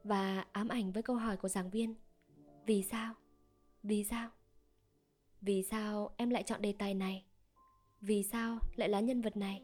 và 0.04 0.44
ám 0.52 0.68
ảnh 0.68 0.92
với 0.92 1.02
câu 1.02 1.16
hỏi 1.16 1.36
của 1.36 1.48
giảng 1.48 1.70
viên. 1.70 1.94
Vì 2.66 2.82
sao? 2.82 3.14
Vì 3.82 4.04
sao? 4.04 4.30
Vì 5.40 5.62
sao 5.62 6.10
em 6.16 6.30
lại 6.30 6.42
chọn 6.42 6.62
đề 6.62 6.74
tài 6.78 6.94
này? 6.94 7.24
Vì 8.00 8.22
sao 8.22 8.58
lại 8.76 8.88
là 8.88 9.00
nhân 9.00 9.20
vật 9.20 9.36
này? 9.36 9.62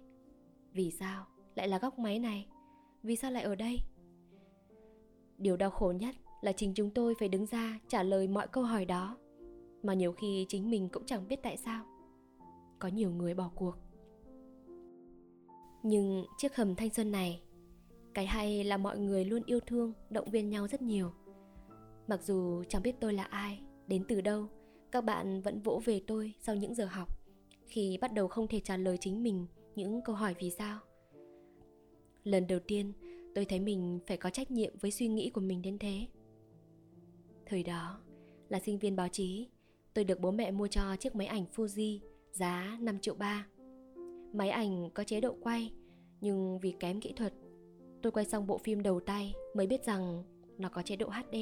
Vì 0.73 0.91
sao 0.91 1.26
lại 1.55 1.69
là 1.69 1.79
góc 1.79 1.99
máy 1.99 2.19
này? 2.19 2.49
vì 3.05 3.17
sao 3.17 3.31
lại 3.31 3.43
ở 3.43 3.55
đây 3.55 3.81
điều 5.38 5.57
đau 5.57 5.71
khổ 5.71 5.93
nhất 5.93 6.14
là 6.41 6.53
chính 6.53 6.75
chúng 6.75 6.91
tôi 6.91 7.14
phải 7.19 7.29
đứng 7.29 7.47
ra 7.47 7.79
trả 7.88 8.03
lời 8.03 8.29
mọi 8.29 8.49
câu 8.49 8.64
hỏi 8.64 8.85
đó, 8.85 9.17
mà 9.83 9.95
nhiều 9.95 10.12
khi 10.12 10.47
chính 10.49 10.71
mình 10.71 10.88
cũng 10.88 11.07
chẳng 11.07 11.29
biết 11.29 11.43
tại 11.43 11.57
sao 11.57 11.85
có 12.79 12.88
nhiều 12.88 13.11
người 13.11 13.35
bỏ 13.35 13.50
cuộc 13.55 13.84
nhưng 15.85 16.25
chiếc 16.37 16.57
hầm 16.57 16.75
thanh 16.75 16.91
xuân 16.91 17.12
này, 17.12 17.43
cái 18.14 18.26
hay 18.26 18.64
là 18.64 18.76
mọi 18.76 18.99
người 18.99 19.25
luôn 19.25 19.43
yêu 19.47 19.61
thương, 19.61 19.93
động 20.11 20.31
viên 20.31 20.50
nhau 20.50 20.69
rất 20.69 20.83
nhiều. 20.83 21.12
Mặc 22.07 22.23
dù 22.23 22.64
chẳng 22.69 22.83
biết 22.83 22.95
tôi 23.00 23.12
là 23.12 23.25
ai, 23.25 23.61
đến 23.87 24.05
từ 24.09 24.21
đâu, 24.21 24.49
các 24.93 25.05
bạn 25.05 25.41
vẫn 25.41 25.61
vỗ 25.61 25.83
về 25.85 26.00
tôi 26.07 26.33
sau 26.41 26.55
những 26.55 26.75
giờ 26.75 26.85
học, 26.85 27.09
khi 27.67 27.99
bắt 28.00 28.12
đầu 28.12 28.29
không 28.29 28.49
thể 28.49 28.61
trả 28.61 28.76
lời 28.76 28.99
chính 29.00 29.23
mình 29.23 29.47
những 29.75 30.03
câu 30.05 30.14
hỏi 30.14 30.35
vì 30.41 30.50
sao. 30.50 30.79
Lần 32.25 32.47
đầu 32.47 32.59
tiên, 32.59 32.93
tôi 33.35 33.45
thấy 33.45 33.61
mình 33.61 34.00
phải 34.07 34.17
có 34.17 34.31
trách 34.31 34.50
nhiệm 34.50 34.79
với 34.79 34.91
suy 34.91 35.09
nghĩ 35.09 35.31
của 35.31 35.41
mình 35.41 35.62
đến 35.62 35.79
thế. 35.79 36.07
Thời 37.47 37.62
đó, 37.62 38.00
là 38.49 38.61
sinh 38.61 38.79
viên 38.79 38.97
báo 38.97 39.09
chí, 39.09 39.49
tôi 39.95 40.05
được 40.05 40.21
bố 40.21 40.31
mẹ 40.31 40.50
mua 40.50 40.67
cho 40.67 40.97
chiếc 40.97 41.14
máy 41.17 41.26
ảnh 41.26 41.45
Fuji 41.55 41.99
giá 42.33 42.79
5 42.81 42.99
triệu 42.99 43.14
ba. 43.14 43.47
Máy 44.35 44.50
ảnh 44.50 44.91
có 44.95 45.05
chế 45.05 45.21
độ 45.21 45.37
quay, 45.41 45.73
nhưng 46.21 46.59
vì 46.59 46.75
kém 46.81 47.00
kỹ 47.00 47.12
thuật, 47.17 47.35
tôi 48.03 48.12
quay 48.12 48.25
xong 48.26 48.47
bộ 48.47 48.59
phim 48.59 48.83
đầu 48.83 49.00
tay 49.00 49.35
mới 49.55 49.67
biết 49.67 49.85
rằng 49.85 50.23
nó 50.59 50.69
có 50.69 50.83
chế 50.83 50.97
độ 50.97 51.09
HD. 51.09 51.37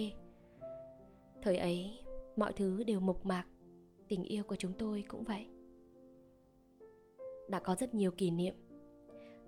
Thời 1.43 1.57
ấy, 1.57 2.01
mọi 2.37 2.53
thứ 2.53 2.85
đều 2.85 3.01
mộc 3.01 3.27
mạc, 3.27 3.45
tình 4.09 4.23
yêu 4.23 4.45
của 4.45 4.57
chúng 4.57 4.73
tôi 4.79 5.05
cũng 5.09 5.25
vậy. 5.25 5.47
Đã 7.49 7.61
có 7.61 7.75
rất 7.75 7.95
nhiều 7.95 8.11
kỷ 8.11 8.31
niệm. 8.31 8.55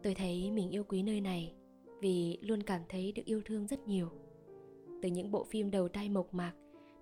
Tôi 0.03 0.15
thấy 0.15 0.51
mình 0.51 0.71
yêu 0.71 0.85
quý 0.85 1.03
nơi 1.03 1.21
này 1.21 1.55
vì 2.01 2.39
luôn 2.43 2.63
cảm 2.63 2.81
thấy 2.89 3.13
được 3.13 3.25
yêu 3.25 3.41
thương 3.45 3.67
rất 3.67 3.89
nhiều. 3.89 4.09
Từ 5.03 5.09
những 5.09 5.31
bộ 5.31 5.45
phim 5.45 5.71
đầu 5.71 5.89
tay 5.89 6.09
mộc 6.09 6.35
mạc 6.35 6.55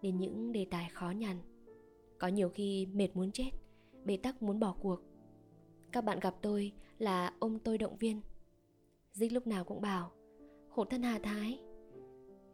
đến 0.03 0.19
những 0.19 0.53
đề 0.53 0.67
tài 0.71 0.91
khó 0.93 1.11
nhằn. 1.11 1.37
Có 2.19 2.29
nhiều 2.29 2.49
khi 2.49 2.87
mệt 2.87 3.09
muốn 3.15 3.33
chết, 3.33 3.51
bế 4.05 4.17
tắc 4.17 4.43
muốn 4.43 4.61
bỏ 4.61 4.77
cuộc. 4.81 5.12
Các 5.93 6.05
bạn 6.05 6.21
gặp 6.21 6.35
tôi 6.43 6.73
là 6.99 7.33
ôm 7.39 7.59
tôi 7.65 7.79
động 7.79 7.97
viên. 7.97 8.21
Dích 9.13 9.33
lúc 9.33 9.47
nào 9.47 9.65
cũng 9.65 9.81
bảo, 9.81 10.11
khổ 10.69 10.85
thân 10.85 11.03
Hà 11.03 11.19
Thái. 11.19 11.61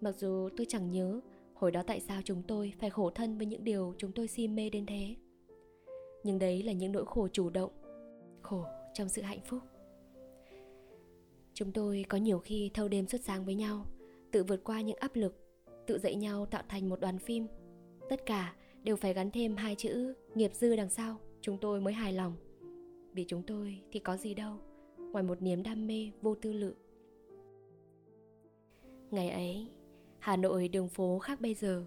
Mặc 0.01 0.17
dù 0.17 0.49
tôi 0.57 0.67
chẳng 0.69 0.91
nhớ 0.91 1.21
hồi 1.55 1.71
đó 1.71 1.83
tại 1.87 2.01
sao 2.01 2.21
chúng 2.25 2.43
tôi 2.43 2.73
phải 2.81 2.91
khổ 2.91 3.11
thân 3.11 3.39
với 3.39 3.47
những 3.47 3.65
điều 3.65 3.95
chúng 3.99 4.13
tôi 4.13 4.29
si 4.29 4.49
mê 4.49 4.71
đến 4.71 4.87
thế. 4.87 5.17
Nhưng 6.25 6.39
đấy 6.39 6.63
là 6.63 6.73
những 6.73 6.93
nỗi 6.93 7.05
khổ 7.07 7.29
chủ 7.33 7.51
động, 7.51 7.71
khổ 8.43 8.65
trong 8.95 9.09
sự 9.09 9.23
hạnh 9.23 9.41
phúc. 9.45 9.63
Chúng 11.55 11.73
tôi 11.73 12.05
có 12.09 12.19
nhiều 12.19 12.39
khi 12.39 12.71
thâu 12.75 12.89
đêm 12.89 13.07
suốt 13.07 13.19
sáng 13.25 13.45
với 13.45 13.55
nhau, 13.55 13.87
tự 14.31 14.45
vượt 14.45 14.65
qua 14.65 14.81
những 14.81 14.97
áp 14.97 15.17
lực, 15.17 15.35
tự 15.87 15.99
dạy 15.99 16.15
nhau 16.15 16.47
tạo 16.47 16.63
thành 16.69 16.89
một 16.89 17.01
đoàn 17.01 17.19
phim. 17.19 17.47
Tất 18.11 18.27
cả 18.27 18.55
đều 18.83 18.97
phải 18.97 19.15
gắn 19.15 19.31
thêm 19.31 19.57
hai 19.57 19.75
chữ 19.75 20.15
nghiệp 20.35 20.55
dư 20.55 20.77
đằng 20.77 20.91
sau, 20.91 21.17
chúng 21.41 21.59
tôi 21.59 21.81
mới 21.81 21.95
hài 21.95 22.13
lòng. 22.13 22.37
Vì 23.13 23.25
chúng 23.25 23.43
tôi 23.43 23.83
thì 23.93 24.01
có 24.01 24.17
gì 24.17 24.35
đâu, 24.35 24.57
ngoài 24.97 25.25
một 25.25 25.43
niềm 25.43 25.63
đam 25.63 25.87
mê 25.87 26.11
vô 26.23 26.35
tư 26.35 26.53
lự. 26.53 26.75
Ngày 29.11 29.31
ấy, 29.31 29.69
Hà 30.19 30.37
Nội 30.37 30.69
đường 30.69 30.89
phố 30.89 31.19
khác 31.19 31.41
bây 31.41 31.55
giờ. 31.55 31.87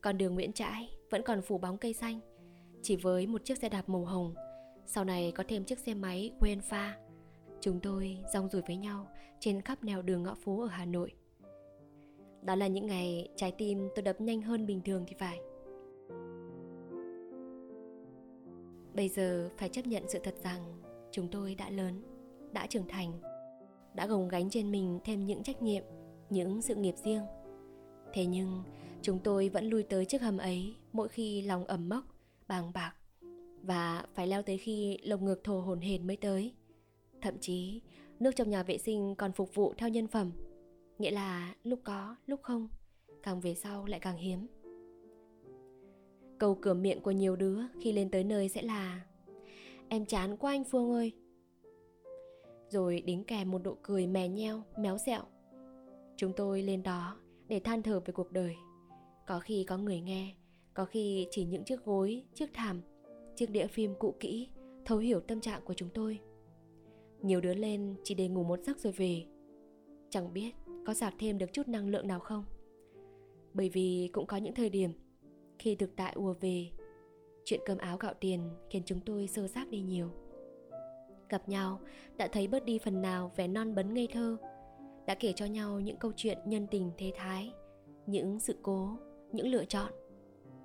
Con 0.00 0.18
đường 0.18 0.34
Nguyễn 0.34 0.52
Trãi 0.52 0.88
vẫn 1.10 1.22
còn 1.22 1.42
phủ 1.42 1.58
bóng 1.58 1.78
cây 1.78 1.92
xanh, 1.92 2.20
chỉ 2.82 2.96
với 2.96 3.26
một 3.26 3.44
chiếc 3.44 3.58
xe 3.58 3.68
đạp 3.68 3.88
màu 3.88 4.04
hồng. 4.04 4.34
Sau 4.86 5.04
này 5.04 5.32
có 5.32 5.44
thêm 5.48 5.64
chiếc 5.64 5.78
xe 5.78 5.94
máy 5.94 6.30
quên 6.40 6.60
pha. 6.60 6.98
Chúng 7.60 7.80
tôi 7.80 8.18
rong 8.32 8.48
rủi 8.48 8.62
với 8.62 8.76
nhau 8.76 9.08
trên 9.40 9.60
khắp 9.60 9.84
nẻo 9.84 10.02
đường 10.02 10.22
ngõ 10.22 10.34
phố 10.34 10.60
ở 10.60 10.66
Hà 10.66 10.84
Nội. 10.84 11.12
Đó 12.42 12.54
là 12.54 12.66
những 12.66 12.86
ngày 12.86 13.28
trái 13.36 13.52
tim 13.52 13.88
tôi 13.94 14.02
đập 14.02 14.20
nhanh 14.20 14.42
hơn 14.42 14.66
bình 14.66 14.80
thường 14.84 15.04
thì 15.06 15.14
phải. 15.18 15.40
Bây 18.98 19.08
giờ 19.08 19.50
phải 19.56 19.68
chấp 19.68 19.86
nhận 19.86 20.08
sự 20.08 20.18
thật 20.24 20.34
rằng 20.42 20.82
chúng 21.10 21.28
tôi 21.28 21.54
đã 21.54 21.70
lớn, 21.70 22.02
đã 22.52 22.66
trưởng 22.66 22.88
thành, 22.88 23.20
đã 23.94 24.06
gồng 24.06 24.28
gánh 24.28 24.50
trên 24.50 24.70
mình 24.70 25.00
thêm 25.04 25.26
những 25.26 25.42
trách 25.42 25.62
nhiệm, 25.62 25.82
những 26.30 26.62
sự 26.62 26.74
nghiệp 26.74 26.94
riêng. 27.04 27.22
Thế 28.12 28.26
nhưng, 28.26 28.62
chúng 29.02 29.18
tôi 29.18 29.48
vẫn 29.48 29.64
lui 29.64 29.82
tới 29.82 30.04
chiếc 30.04 30.22
hầm 30.22 30.38
ấy 30.38 30.74
mỗi 30.92 31.08
khi 31.08 31.42
lòng 31.42 31.64
ẩm 31.64 31.88
mốc, 31.88 32.04
bàng 32.48 32.72
bạc 32.74 32.92
và 33.62 34.06
phải 34.14 34.26
leo 34.26 34.42
tới 34.42 34.58
khi 34.58 34.98
lồng 35.02 35.24
ngực 35.24 35.44
thổ 35.44 35.60
hồn 35.60 35.80
hển 35.80 36.06
mới 36.06 36.16
tới. 36.16 36.54
Thậm 37.22 37.34
chí, 37.40 37.82
nước 38.20 38.36
trong 38.36 38.50
nhà 38.50 38.62
vệ 38.62 38.78
sinh 38.78 39.14
còn 39.14 39.32
phục 39.32 39.54
vụ 39.54 39.74
theo 39.76 39.88
nhân 39.88 40.06
phẩm, 40.06 40.32
nghĩa 40.98 41.10
là 41.10 41.54
lúc 41.64 41.80
có, 41.84 42.16
lúc 42.26 42.40
không, 42.42 42.68
càng 43.22 43.40
về 43.40 43.54
sau 43.54 43.86
lại 43.86 44.00
càng 44.00 44.16
hiếm. 44.16 44.46
Câu 46.38 46.54
cửa 46.54 46.74
miệng 46.74 47.00
của 47.00 47.10
nhiều 47.10 47.36
đứa 47.36 47.60
khi 47.80 47.92
lên 47.92 48.10
tới 48.10 48.24
nơi 48.24 48.48
sẽ 48.48 48.62
là 48.62 49.04
Em 49.88 50.06
chán 50.06 50.36
quá 50.36 50.52
anh 50.52 50.64
Phương 50.64 50.90
ơi. 50.90 51.12
Rồi 52.68 53.00
đính 53.00 53.24
kèm 53.24 53.50
một 53.50 53.64
nụ 53.64 53.74
cười 53.82 54.06
mè 54.06 54.28
nheo, 54.28 54.62
méo 54.78 54.98
xẹo. 54.98 55.22
Chúng 56.16 56.32
tôi 56.32 56.62
lên 56.62 56.82
đó 56.82 57.16
để 57.48 57.60
than 57.60 57.82
thở 57.82 58.00
về 58.00 58.12
cuộc 58.12 58.32
đời. 58.32 58.56
Có 59.26 59.40
khi 59.40 59.64
có 59.64 59.78
người 59.78 60.00
nghe 60.00 60.34
Có 60.74 60.84
khi 60.84 61.26
chỉ 61.30 61.44
những 61.44 61.64
chiếc 61.64 61.84
gối, 61.84 62.24
chiếc 62.34 62.50
thảm 62.54 62.80
Chiếc 63.36 63.50
đĩa 63.50 63.66
phim 63.66 63.94
cũ 63.98 64.14
kỹ 64.20 64.48
Thấu 64.84 64.98
hiểu 64.98 65.20
tâm 65.20 65.40
trạng 65.40 65.60
của 65.64 65.74
chúng 65.74 65.88
tôi. 65.94 66.18
Nhiều 67.22 67.40
đứa 67.40 67.54
lên 67.54 67.94
chỉ 68.04 68.14
để 68.14 68.28
ngủ 68.28 68.44
một 68.44 68.60
giấc 68.62 68.78
rồi 68.78 68.92
về. 68.92 69.24
Chẳng 70.10 70.32
biết 70.32 70.52
có 70.86 70.94
sạc 70.94 71.14
thêm 71.18 71.38
được 71.38 71.52
chút 71.52 71.68
năng 71.68 71.88
lượng 71.88 72.06
nào 72.06 72.20
không? 72.20 72.44
Bởi 73.54 73.68
vì 73.68 74.10
cũng 74.12 74.26
có 74.26 74.36
những 74.36 74.54
thời 74.54 74.70
điểm 74.70 74.92
khi 75.58 75.74
thực 75.74 75.96
tại 75.96 76.12
ùa 76.16 76.34
về, 76.40 76.70
chuyện 77.44 77.60
cơm 77.66 77.78
áo 77.78 77.96
gạo 77.96 78.14
tiền 78.20 78.40
khiến 78.70 78.82
chúng 78.86 79.00
tôi 79.00 79.26
sơ 79.26 79.48
xác 79.48 79.68
đi 79.68 79.80
nhiều. 79.80 80.10
Gặp 81.28 81.48
nhau, 81.48 81.80
đã 82.16 82.28
thấy 82.32 82.48
bớt 82.48 82.64
đi 82.64 82.78
phần 82.78 83.02
nào 83.02 83.32
vẻ 83.36 83.48
non 83.48 83.74
bấn 83.74 83.94
ngây 83.94 84.08
thơ, 84.12 84.36
đã 85.06 85.14
kể 85.14 85.32
cho 85.32 85.46
nhau 85.46 85.80
những 85.80 85.96
câu 85.96 86.12
chuyện 86.16 86.38
nhân 86.44 86.66
tình 86.70 86.90
thế 86.98 87.12
thái, 87.16 87.52
những 88.06 88.40
sự 88.40 88.56
cố, 88.62 88.96
những 89.32 89.46
lựa 89.46 89.64
chọn. 89.64 89.92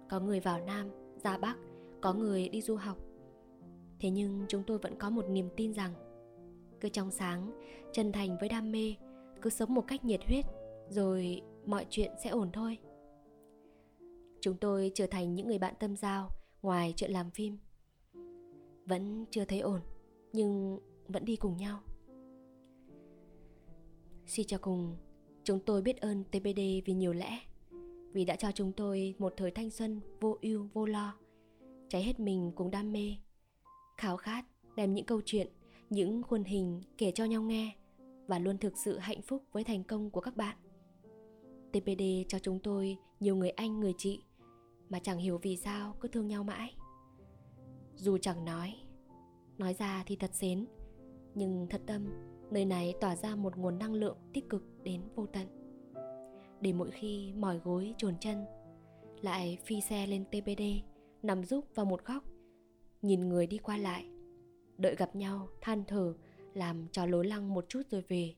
Có 0.09 0.19
người 0.19 0.39
vào 0.39 0.59
nam, 0.65 0.89
ra 1.23 1.38
bắc, 1.38 1.57
có 2.01 2.13
người 2.13 2.50
đi 2.50 2.62
du 2.62 2.75
học. 2.75 2.97
Thế 4.00 4.09
nhưng 4.09 4.45
chúng 4.47 4.63
tôi 4.67 4.77
vẫn 4.77 4.97
có 4.97 5.09
một 5.09 5.25
niềm 5.29 5.50
tin 5.57 5.73
rằng, 5.73 5.93
cứ 6.81 6.89
trong 6.89 7.12
sáng, 7.12 7.62
chân 7.91 8.12
thành 8.12 8.38
với 8.39 8.50
đam 8.50 8.71
mê, 8.71 8.95
cứ 9.41 9.50
sống 9.50 9.73
một 9.73 9.83
cách 9.88 10.05
nhiệt 10.05 10.19
huyết, 10.27 10.45
rồi 10.89 11.41
mọi 11.65 11.85
chuyện 11.89 12.12
sẽ 12.23 12.29
ổn 12.29 12.50
thôi 12.53 12.77
chúng 14.43 14.57
tôi 14.57 14.91
trở 14.95 15.07
thành 15.07 15.35
những 15.35 15.47
người 15.47 15.57
bạn 15.57 15.73
tâm 15.79 15.95
giao 15.95 16.29
ngoài 16.62 16.93
chuyện 16.97 17.12
làm 17.12 17.31
phim. 17.31 17.57
Vẫn 18.85 19.25
chưa 19.31 19.45
thấy 19.45 19.59
ổn, 19.59 19.81
nhưng 20.33 20.79
vẫn 21.07 21.25
đi 21.25 21.35
cùng 21.35 21.57
nhau. 21.57 21.79
Suy 24.25 24.43
cho 24.43 24.57
cùng, 24.57 24.97
chúng 25.43 25.59
tôi 25.59 25.81
biết 25.81 26.01
ơn 26.01 26.23
tbd 26.23 26.59
vì 26.85 26.93
nhiều 26.93 27.13
lẽ, 27.13 27.39
vì 28.13 28.25
đã 28.25 28.35
cho 28.35 28.51
chúng 28.51 28.71
tôi 28.71 29.15
một 29.17 29.33
thời 29.38 29.51
thanh 29.51 29.69
xuân 29.69 30.01
vô 30.21 30.38
ưu, 30.41 30.67
vô 30.73 30.85
lo. 30.85 31.17
Cháy 31.89 32.03
hết 32.03 32.19
mình 32.19 32.51
cùng 32.55 32.71
đam 32.71 32.91
mê, 32.91 33.15
khao 33.97 34.17
khát 34.17 34.45
đem 34.75 34.93
những 34.93 35.05
câu 35.05 35.21
chuyện, 35.25 35.47
những 35.89 36.23
khuôn 36.23 36.43
hình 36.43 36.81
kể 36.97 37.12
cho 37.12 37.25
nhau 37.25 37.41
nghe 37.41 37.75
và 38.27 38.39
luôn 38.39 38.57
thực 38.57 38.77
sự 38.77 38.97
hạnh 38.97 39.21
phúc 39.21 39.43
với 39.51 39.63
thành 39.63 39.83
công 39.83 40.09
của 40.09 40.21
các 40.21 40.38
bạn. 40.38 40.57
Tpd 41.71 42.03
cho 42.27 42.39
chúng 42.39 42.59
tôi 42.59 42.97
nhiều 43.19 43.35
người 43.35 43.50
anh, 43.50 43.79
người 43.79 43.93
chị 43.97 44.23
mà 44.93 45.00
chẳng 45.00 45.17
hiểu 45.17 45.38
vì 45.38 45.57
sao 45.57 45.95
cứ 46.00 46.07
thương 46.07 46.27
nhau 46.27 46.43
mãi. 46.43 46.75
Dù 47.95 48.17
chẳng 48.17 48.45
nói 48.45 48.73
nói 49.57 49.73
ra 49.73 50.03
thì 50.05 50.15
thật 50.15 50.35
xến. 50.35 50.65
Nhưng 51.35 51.67
thật 51.69 51.81
tâm, 51.85 52.09
nơi 52.51 52.65
này 52.65 52.93
tỏa 53.01 53.15
ra 53.15 53.35
một 53.35 53.57
nguồn 53.57 53.79
năng 53.79 53.93
lượng 53.93 54.17
tích 54.33 54.50
cực 54.50 54.63
đến 54.83 55.01
vô 55.15 55.25
tận. 55.25 55.47
Để 56.62 56.73
mỗi 56.73 56.91
khi 56.91 57.33
mỏi 57.33 57.59
gối, 57.63 57.93
trồn 57.97 58.17
chân, 58.19 58.45
lại 59.21 59.57
phi 59.65 59.81
xe 59.81 60.07
lên 60.07 60.25
tbd 60.25 60.62
nằm 61.23 61.43
rúc 61.43 61.65
vào 61.75 61.85
một 61.85 62.05
góc, 62.05 62.23
nhìn 63.01 63.29
người 63.29 63.47
đi 63.47 63.57
qua 63.57 63.77
lại, 63.77 64.05
đợi 64.77 64.95
gặp 64.95 65.15
nhau, 65.15 65.47
than 65.62 65.83
thở, 65.88 66.13
làm 66.53 66.88
cho 66.91 67.05
lối 67.05 67.27
lăng 67.27 67.53
một 67.53 67.65
chút 67.69 67.81
rồi 67.89 68.01
về. 68.07 68.35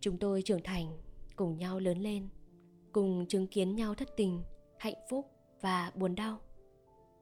Chúng 0.00 0.18
tôi 0.18 0.42
trưởng 0.42 0.62
thành, 0.64 0.98
cùng 1.36 1.58
nhau 1.58 1.80
lớn 1.80 1.98
lên, 1.98 2.28
cùng 2.92 3.26
chứng 3.26 3.46
kiến 3.46 3.74
nhau 3.76 3.94
thất 3.94 4.08
tình 4.16 4.42
hạnh 4.78 4.94
phúc 5.10 5.30
và 5.60 5.92
buồn 5.94 6.14
đau. 6.14 6.40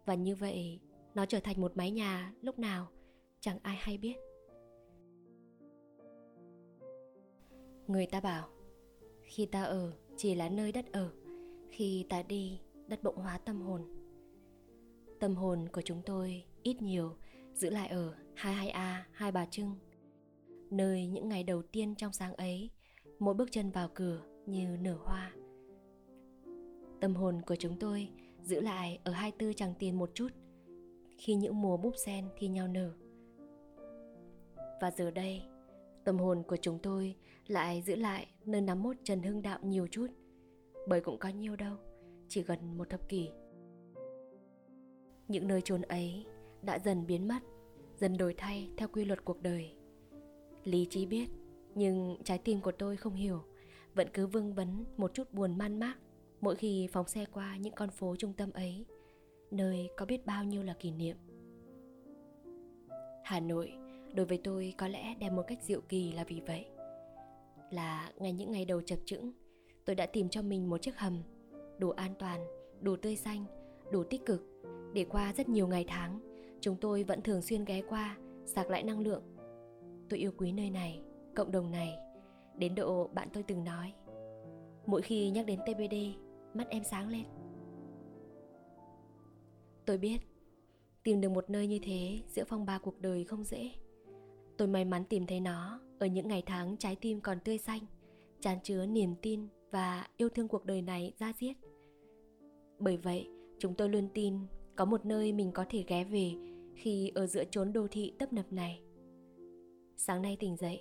Và 0.04 0.14
như 0.14 0.34
vậy, 0.34 0.80
nó 1.14 1.26
trở 1.26 1.40
thành 1.40 1.60
một 1.60 1.76
mái 1.76 1.90
nhà 1.90 2.32
lúc 2.42 2.58
nào 2.58 2.88
chẳng 3.40 3.58
ai 3.62 3.76
hay 3.80 3.98
biết. 3.98 4.16
Người 7.86 8.06
ta 8.06 8.20
bảo, 8.20 8.48
khi 9.22 9.46
ta 9.46 9.62
ở 9.62 9.92
chỉ 10.16 10.34
là 10.34 10.48
nơi 10.48 10.72
đất 10.72 10.92
ở, 10.92 11.12
khi 11.68 12.06
ta 12.08 12.22
đi, 12.22 12.60
đất 12.88 13.02
bỗng 13.02 13.16
hóa 13.16 13.38
tâm 13.38 13.60
hồn. 13.60 13.82
Tâm 15.20 15.34
hồn 15.36 15.68
của 15.72 15.82
chúng 15.82 16.02
tôi 16.06 16.44
ít 16.62 16.82
nhiều 16.82 17.16
giữ 17.54 17.70
lại 17.70 17.88
ở 17.88 18.14
22A 18.34 19.02
Hai 19.12 19.32
Bà 19.32 19.46
Trưng. 19.46 19.74
Nơi 20.70 21.06
những 21.06 21.28
ngày 21.28 21.42
đầu 21.42 21.62
tiên 21.62 21.94
trong 21.94 22.12
sáng 22.12 22.34
ấy, 22.34 22.70
mỗi 23.18 23.34
bước 23.34 23.48
chân 23.52 23.70
vào 23.70 23.90
cửa 23.94 24.22
như 24.46 24.76
nở 24.80 24.98
hoa 25.04 25.35
tâm 27.00 27.14
hồn 27.14 27.42
của 27.46 27.56
chúng 27.56 27.78
tôi 27.78 28.08
giữ 28.42 28.60
lại 28.60 28.98
ở 29.04 29.12
hai 29.12 29.32
tư 29.32 29.52
chẳng 29.52 29.74
tiền 29.78 29.98
một 29.98 30.10
chút. 30.14 30.28
Khi 31.18 31.34
những 31.34 31.62
mùa 31.62 31.76
búp 31.76 31.94
sen 32.06 32.24
thi 32.36 32.48
nhau 32.48 32.68
nở. 32.68 32.92
Và 34.80 34.90
giờ 34.90 35.10
đây, 35.10 35.42
tâm 36.04 36.18
hồn 36.18 36.42
của 36.42 36.56
chúng 36.56 36.78
tôi 36.78 37.16
lại 37.46 37.82
giữ 37.82 37.96
lại 37.96 38.26
nơi 38.44 38.60
nắm 38.60 38.82
mốt 38.82 38.96
trần 39.04 39.22
hưng 39.22 39.42
đạo 39.42 39.58
nhiều 39.62 39.86
chút. 39.90 40.06
Bởi 40.88 41.00
cũng 41.00 41.18
có 41.18 41.28
nhiều 41.28 41.56
đâu, 41.56 41.76
chỉ 42.28 42.42
gần 42.42 42.78
một 42.78 42.90
thập 42.90 43.08
kỷ. 43.08 43.28
Những 45.28 45.48
nơi 45.48 45.60
chôn 45.60 45.82
ấy 45.82 46.26
đã 46.62 46.78
dần 46.78 47.06
biến 47.06 47.28
mất, 47.28 47.42
dần 47.96 48.16
đổi 48.16 48.34
thay 48.34 48.70
theo 48.76 48.88
quy 48.88 49.04
luật 49.04 49.24
cuộc 49.24 49.42
đời. 49.42 49.74
Lý 50.64 50.86
trí 50.90 51.06
biết, 51.06 51.28
nhưng 51.74 52.16
trái 52.24 52.38
tim 52.38 52.60
của 52.60 52.72
tôi 52.72 52.96
không 52.96 53.14
hiểu, 53.14 53.40
vẫn 53.94 54.08
cứ 54.12 54.26
vương 54.26 54.54
vấn 54.54 54.84
một 54.96 55.14
chút 55.14 55.32
buồn 55.32 55.58
man 55.58 55.78
mác 55.78 55.98
mỗi 56.46 56.56
khi 56.56 56.88
phóng 56.92 57.08
xe 57.08 57.24
qua 57.32 57.56
những 57.56 57.74
con 57.74 57.90
phố 57.90 58.16
trung 58.16 58.32
tâm 58.32 58.52
ấy, 58.52 58.86
nơi 59.50 59.90
có 59.96 60.06
biết 60.06 60.26
bao 60.26 60.44
nhiêu 60.44 60.62
là 60.62 60.74
kỷ 60.74 60.90
niệm. 60.90 61.16
Hà 63.24 63.40
nội, 63.40 63.72
đối 64.14 64.26
với 64.26 64.38
tôi 64.44 64.74
có 64.78 64.88
lẽ 64.88 65.14
đẹp 65.14 65.30
một 65.30 65.42
cách 65.46 65.62
diệu 65.62 65.80
kỳ 65.80 66.12
là 66.12 66.24
vì 66.24 66.40
vậy. 66.46 66.66
Là 67.70 68.12
ngay 68.18 68.32
những 68.32 68.52
ngày 68.52 68.64
đầu 68.64 68.80
chập 68.80 68.98
chững, 69.04 69.32
tôi 69.84 69.96
đã 69.96 70.06
tìm 70.06 70.28
cho 70.28 70.42
mình 70.42 70.70
một 70.70 70.82
chiếc 70.82 70.96
hầm, 70.96 71.22
đủ 71.78 71.90
an 71.90 72.14
toàn, 72.18 72.40
đủ 72.80 72.96
tươi 72.96 73.16
xanh, 73.16 73.44
đủ 73.92 74.04
tích 74.04 74.26
cực. 74.26 74.42
Để 74.94 75.04
qua 75.04 75.32
rất 75.36 75.48
nhiều 75.48 75.68
ngày 75.68 75.84
tháng, 75.88 76.20
chúng 76.60 76.76
tôi 76.76 77.04
vẫn 77.04 77.22
thường 77.22 77.42
xuyên 77.42 77.64
ghé 77.64 77.82
qua, 77.88 78.16
sạc 78.44 78.70
lại 78.70 78.82
năng 78.82 79.00
lượng. 79.00 79.22
Tôi 80.08 80.18
yêu 80.18 80.32
quý 80.36 80.52
nơi 80.52 80.70
này, 80.70 81.00
cộng 81.34 81.52
đồng 81.52 81.70
này. 81.70 81.96
Đến 82.58 82.74
độ 82.74 83.10
bạn 83.14 83.28
tôi 83.32 83.42
từng 83.42 83.64
nói, 83.64 83.92
mỗi 84.86 85.02
khi 85.02 85.30
nhắc 85.30 85.46
đến 85.46 85.60
tbd 85.60 86.25
mắt 86.56 86.68
em 86.70 86.84
sáng 86.84 87.08
lên. 87.08 87.24
Tôi 89.86 89.98
biết, 89.98 90.18
tìm 91.02 91.20
được 91.20 91.28
một 91.28 91.50
nơi 91.50 91.66
như 91.66 91.78
thế 91.82 92.20
giữa 92.28 92.44
phong 92.44 92.66
ba 92.66 92.78
cuộc 92.78 93.00
đời 93.00 93.24
không 93.24 93.44
dễ. 93.44 93.70
Tôi 94.56 94.68
may 94.68 94.84
mắn 94.84 95.04
tìm 95.04 95.26
thấy 95.26 95.40
nó 95.40 95.80
ở 95.98 96.06
những 96.06 96.28
ngày 96.28 96.42
tháng 96.46 96.76
trái 96.76 96.96
tim 96.96 97.20
còn 97.20 97.40
tươi 97.40 97.58
xanh 97.58 97.80
tràn 98.40 98.58
chứa 98.62 98.86
niềm 98.86 99.14
tin 99.22 99.48
và 99.70 100.06
yêu 100.16 100.28
thương 100.28 100.48
cuộc 100.48 100.64
đời 100.64 100.82
này 100.82 101.12
ra 101.18 101.32
diết. 101.38 101.56
Bởi 102.78 102.96
vậy, 102.96 103.28
chúng 103.58 103.74
tôi 103.74 103.88
luôn 103.88 104.08
tin 104.14 104.38
có 104.76 104.84
một 104.84 105.06
nơi 105.06 105.32
mình 105.32 105.52
có 105.52 105.64
thể 105.68 105.84
ghé 105.86 106.04
về 106.04 106.32
khi 106.74 107.12
ở 107.14 107.26
giữa 107.26 107.44
chốn 107.50 107.72
đô 107.72 107.86
thị 107.90 108.12
tấp 108.18 108.32
nập 108.32 108.52
này. 108.52 108.80
Sáng 109.96 110.22
nay 110.22 110.36
tỉnh 110.40 110.56
dậy, 110.56 110.80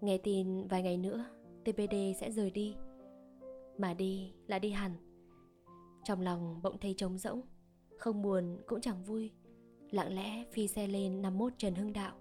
nghe 0.00 0.18
tin 0.18 0.66
vài 0.66 0.82
ngày 0.82 0.96
nữa 0.96 1.24
tpd 1.64 1.94
sẽ 2.20 2.30
rời 2.30 2.50
đi 2.50 2.74
mà 3.78 3.94
đi 3.94 4.32
là 4.46 4.58
đi 4.58 4.70
hẳn. 4.70 4.92
Trong 6.04 6.20
lòng 6.20 6.60
bỗng 6.62 6.78
thấy 6.78 6.94
trống 6.96 7.18
rỗng, 7.18 7.42
không 7.98 8.22
buồn 8.22 8.58
cũng 8.66 8.80
chẳng 8.80 9.04
vui. 9.04 9.32
Lặng 9.90 10.14
lẽ 10.14 10.44
phi 10.52 10.68
xe 10.68 10.86
lên 10.86 11.22
51 11.22 11.52
Trần 11.58 11.74
Hưng 11.74 11.92
Đạo, 11.92 12.16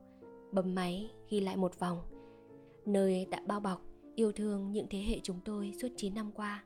bấm 0.51 0.75
máy 0.75 1.11
ghi 1.29 1.39
lại 1.39 1.57
một 1.57 1.79
vòng. 1.79 2.01
Nơi 2.85 3.25
đã 3.25 3.41
bao 3.47 3.59
bọc, 3.59 3.81
yêu 4.15 4.31
thương 4.31 4.71
những 4.71 4.87
thế 4.89 4.99
hệ 4.99 5.19
chúng 5.23 5.39
tôi 5.45 5.73
suốt 5.81 5.87
9 5.97 6.13
năm 6.13 6.31
qua. 6.31 6.63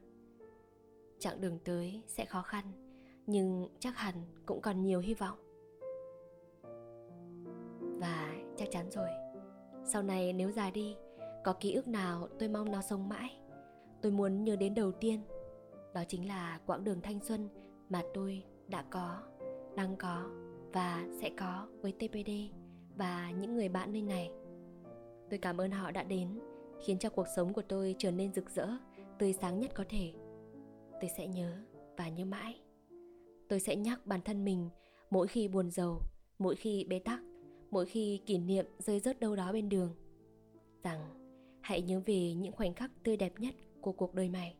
Chặng 1.20 1.42
đường 1.42 1.60
tới 1.64 2.02
sẽ 2.08 2.26
khó 2.26 2.42
khăn, 2.42 2.66
nhưng 3.26 3.68
chắc 3.80 3.98
hẳn 3.98 4.16
cũng 4.46 4.62
còn 4.62 4.84
nhiều 4.84 5.00
hy 5.00 5.14
vọng. 5.14 5.38
Và 7.80 8.36
chắc 8.58 8.68
chắn 8.72 8.90
rồi, 8.92 9.10
sau 9.86 10.04
này 10.04 10.34
nếu 10.34 10.52
già 10.52 10.72
đi, 10.72 10.96
có 11.44 11.54
ký 11.60 11.74
ức 11.74 11.88
nào 11.88 12.28
tôi 12.40 12.50
mong 12.50 12.72
nó 12.72 12.82
sống 12.82 13.10
mãi? 13.10 13.38
Tôi 14.02 14.12
muốn 14.12 14.44
nhớ 14.44 14.56
đến 14.56 14.76
đầu 14.76 14.92
tiên. 14.92 15.22
Đó 15.94 16.04
chính 16.08 16.28
là 16.28 16.60
quãng 16.66 16.84
đường 16.84 17.02
thanh 17.02 17.20
xuân 17.20 17.50
mà 17.90 18.04
tôi 18.14 18.44
đã 18.68 18.84
có, 18.90 19.24
đang 19.76 19.96
có 19.98 20.30
và 20.74 21.08
sẽ 21.22 21.30
có 21.38 21.68
với 21.82 21.92
tpd 21.92 22.32
và 22.96 23.32
những 23.32 23.56
người 23.56 23.70
bạn 23.70 23.94
nơi 23.94 24.02
này. 24.02 24.32
Tôi 25.30 25.40
cảm 25.40 25.62
ơn 25.62 25.72
họ 25.72 25.92
đã 25.92 26.04
đến, 26.04 26.40
khiến 26.86 27.00
cho 27.00 27.10
cuộc 27.10 27.28
sống 27.36 27.54
của 27.54 27.62
tôi 27.62 27.96
trở 27.98 28.12
nên 28.12 28.34
rực 28.34 28.50
rỡ, 28.50 28.68
tươi 29.20 29.34
sáng 29.34 29.60
nhất 29.60 29.72
có 29.76 29.84
thể. 29.90 30.14
Tôi 31.02 31.10
sẽ 31.18 31.28
nhớ 31.28 31.58
và 31.98 32.10
nhớ 32.10 32.26
mãi. 32.26 32.62
Tôi 33.50 33.60
sẽ 33.60 33.76
nhắc 33.76 34.06
bản 34.06 34.22
thân 34.22 34.46
mình 34.46 34.70
mỗi 35.10 35.28
khi 35.28 35.48
buồn 35.48 35.72
giàu, 35.72 36.02
mỗi 36.40 36.56
khi 36.56 36.86
bế 36.90 37.00
tắc, 37.00 37.20
mỗi 37.72 37.86
khi 37.86 38.22
kỷ 38.26 38.38
niệm 38.38 38.66
rơi 38.80 39.00
rớt 39.00 39.20
đâu 39.20 39.36
đó 39.36 39.54
bên 39.54 39.70
đường, 39.70 39.96
rằng 40.84 41.00
hãy 41.62 41.82
nhớ 41.82 42.02
về 42.06 42.34
những 42.34 42.52
khoảnh 42.52 42.74
khắc 42.74 42.92
tươi 43.04 43.18
đẹp 43.18 43.34
nhất 43.40 43.54
của 43.88 43.94
cuộc 43.94 44.14
đời 44.14 44.30
mày 44.30 44.56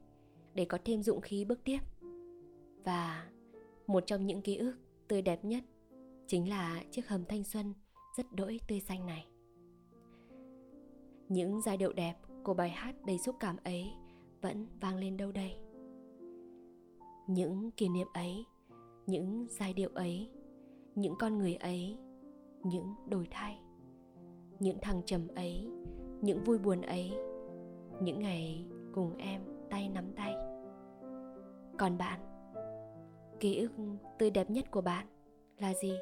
để 0.54 0.66
có 0.66 0.78
thêm 0.86 1.04
dũng 1.04 1.22
khí 1.22 1.46
bước 1.46 1.60
tiếp. 1.64 1.80
Và 2.84 3.30
một 3.88 4.04
trong 4.08 4.26
những 4.26 4.42
ký 4.42 4.58
ức 4.58 4.76
tươi 5.08 5.22
đẹp 5.22 5.46
nhất 5.46 5.64
chính 6.28 6.50
là 6.50 6.84
chiếc 6.92 7.08
hầm 7.08 7.26
thanh 7.26 7.44
xuân 7.44 7.74
rất 8.18 8.26
đỗi 8.32 8.60
tươi 8.68 8.80
xanh 8.80 9.06
này. 9.06 9.28
Những 11.30 11.62
giai 11.62 11.78
điệu 11.78 11.94
đẹp 11.94 12.16
của 12.44 12.54
bài 12.54 12.70
hát 12.70 12.96
đầy 13.06 13.18
xúc 13.18 13.36
cảm 13.40 13.58
ấy 13.64 13.92
vẫn 14.42 14.68
vang 14.82 14.96
lên 14.98 15.18
đâu 15.18 15.32
đây? 15.32 15.58
Những 17.28 17.72
kỷ 17.72 17.90
niệm 17.90 18.08
ấy, 18.14 18.46
những 19.08 19.48
giai 19.50 19.74
điệu 19.74 19.90
ấy, 19.94 20.30
những 20.96 21.14
con 21.20 21.38
người 21.38 21.56
ấy, 21.56 21.98
những 22.64 22.94
đổi 23.10 23.28
thay, 23.32 23.60
những 24.60 24.78
thăng 24.82 25.02
trầm 25.06 25.28
ấy, 25.28 25.68
những 26.22 26.44
vui 26.44 26.58
buồn 26.58 26.82
ấy, 26.82 27.12
những 28.02 28.20
ngày 28.20 28.66
cùng 28.98 29.18
em 29.18 29.42
tay 29.70 29.90
nắm 29.90 30.12
tay. 30.16 30.36
Còn 31.78 31.98
bạn, 31.98 32.20
ký 33.40 33.58
ức 33.58 33.72
tươi 34.20 34.30
đẹp 34.30 34.50
nhất 34.50 34.66
của 34.72 34.82
bạn 34.82 35.08
là 35.58 35.74
gì? 35.74 35.94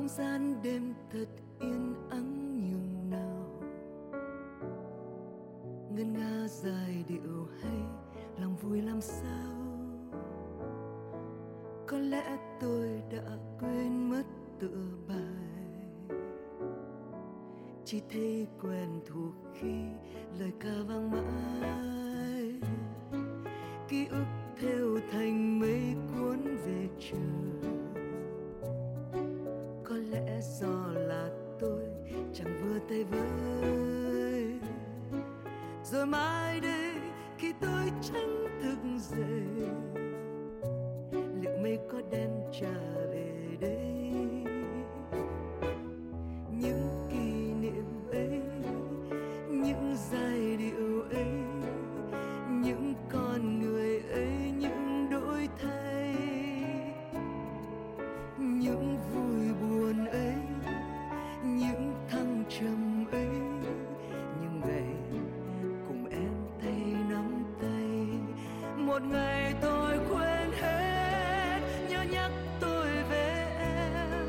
Không 0.00 0.08
gian 0.08 0.62
đêm 0.62 0.94
thật 1.12 1.26
yên 1.60 1.94
ắng 2.10 2.60
nhường 2.70 3.10
nào. 3.10 3.60
Ngân 5.90 6.12
nga 6.12 6.48
dài 6.48 7.04
điệu 7.08 7.48
hay 7.62 7.78
lòng 8.40 8.56
vui 8.56 8.82
làm 8.82 9.00
sao? 9.00 9.52
Có 11.86 11.98
lẽ 11.98 12.38
tôi 12.60 13.02
đã 13.10 13.36
quên 13.60 14.10
mất 14.10 14.22
tựa 14.60 14.86
bài. 15.08 16.16
Chỉ 17.84 18.02
thấy 18.10 18.46
quen 18.62 19.00
thuộc 19.06 19.34
khi 19.54 19.84
lời 20.38 20.52
ca 20.60 20.74
vang 20.88 21.10
mãi. 21.10 22.60
Ký 23.88 24.06
ức 24.06 24.26
rồi 36.12 36.39
một 69.00 69.06
ngày 69.12 69.54
tôi 69.60 69.98
quên 70.10 70.52
hết. 70.60 71.60
Nhớ 71.88 72.02
nhắc 72.10 72.30
tôi 72.60 72.88
về 73.10 73.46
em. 73.58 74.26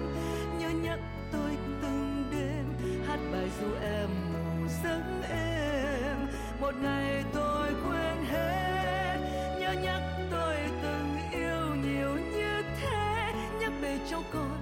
Nhớ 0.60 0.70
nhắc 0.70 1.00
tôi 1.32 1.58
từng 1.82 2.24
đêm. 2.32 2.66
Hát 3.08 3.20
bài 3.32 3.50
ru 3.62 3.68
em 3.84 4.10
ngủ 4.34 4.68
giấc 4.84 5.04
em 5.30 6.18
một 6.62 6.76
ngày 6.82 7.24
tôi 7.34 7.70
quên 7.88 8.26
hết. 8.26 9.18
Nhớ 9.60 9.74
nhắc 9.84 10.02
tôi 10.32 10.56
từng 10.84 11.18
yêu 11.32 11.76
nhiều 11.76 12.16
như 12.34 12.62
thế. 12.82 13.34
Nhắc 13.60 13.72
về 13.82 14.00
cháu 14.10 14.24
con. 14.34 14.58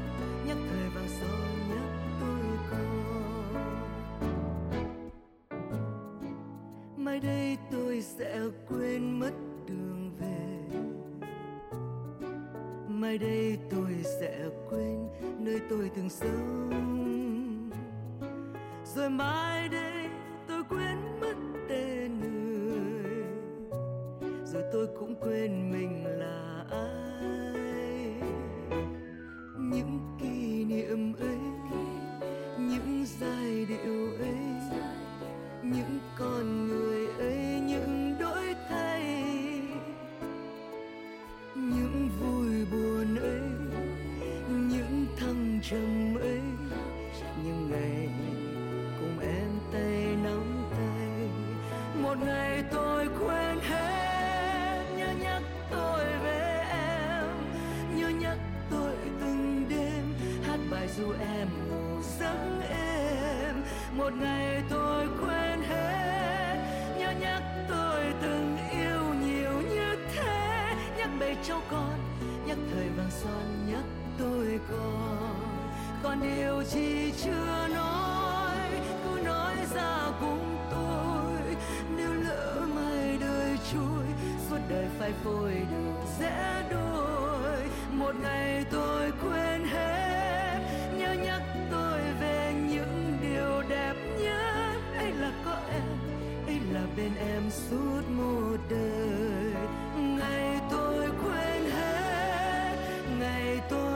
Nhắc 0.47 0.57
thời 0.69 0.89
vàng 0.89 1.09
son 1.19 1.69
nhắc 1.69 1.89
tôi 2.19 2.45
còn 2.71 2.85
mai 6.97 7.19
đây 7.19 7.57
tôi 7.71 8.01
sẽ 8.01 8.39
quên 8.69 9.19
mất 9.19 9.31
rồi 18.95 19.09
mai 19.09 19.69
đây 19.69 20.09
tôi 20.47 20.63
quên 20.69 21.19
mất 21.21 21.35
tên 21.69 22.19
người. 22.19 23.23
Rồi 24.45 24.63
tôi 24.73 24.87
cũng 24.99 25.15
quên 25.21 25.71
mình 25.71 26.05
là 26.05 26.65
ai. 26.71 27.51
Những 29.57 29.99
kỷ 30.19 30.65
niệm 30.65 31.13
ấy, 31.13 31.37
những 32.57 33.05
giai 33.19 33.65
điệu 33.65 34.07
ấy, 34.19 34.37
những 35.63 35.99
con 36.19 36.68
em 61.19 61.47
ngủ 61.69 62.01
giấc 62.19 62.61
êm 62.69 63.55
một 63.97 64.13
ngày 64.13 64.63
tôi 64.69 65.07
quên 65.21 65.61
hết, 65.61 66.55
nhớ 66.97 67.11
nhắc 67.19 67.41
tôi 67.69 68.01
từng 68.21 68.57
yêu 68.71 69.13
nhiều 69.25 69.61
như 69.69 69.95
thế. 70.15 70.75
Nhắc 70.97 71.09
bầy 71.19 71.37
cháu 71.47 71.61
con, 71.71 71.99
nhắc 72.45 72.57
thời 72.73 72.89
vàng 72.97 73.11
son, 73.11 73.71
nhắc 73.71 73.83
tôi 74.19 74.59
còn. 74.71 75.39
Còn 76.03 76.21
điều 76.21 76.63
gì 76.63 77.11
chưa 77.23 77.67
nói, 77.75 78.57
cứ 79.03 79.21
nói 79.25 79.55
ra 79.75 80.11
cùng 80.19 80.57
tôi 80.71 81.55
nếu 81.97 82.13
lỡ 82.13 82.67
mai 82.75 83.17
đời 83.21 83.57
trôi, 83.73 84.05
suốt 84.49 84.59
đời 84.69 84.87
phải 84.99 85.13
phôi 85.23 85.53
đường 85.71 85.95
dễ 86.19 86.63
đôi. 86.71 87.69
Một 87.91 88.15
ngày 88.21 88.65
tôi 88.71 89.11
quên 89.23 89.48
có 95.45 95.55
em. 95.71 95.83
Ấy 96.47 96.59
là 96.73 96.81
bên 96.97 97.11
em 97.15 97.43
suốt 97.49 98.01
một 98.09 98.57
đời. 98.69 99.53
Ngày 99.97 100.61
tôi 100.71 101.07
quên 101.23 101.71
hết. 101.71 102.75
Ngày 103.19 103.59
tôi 103.69 103.88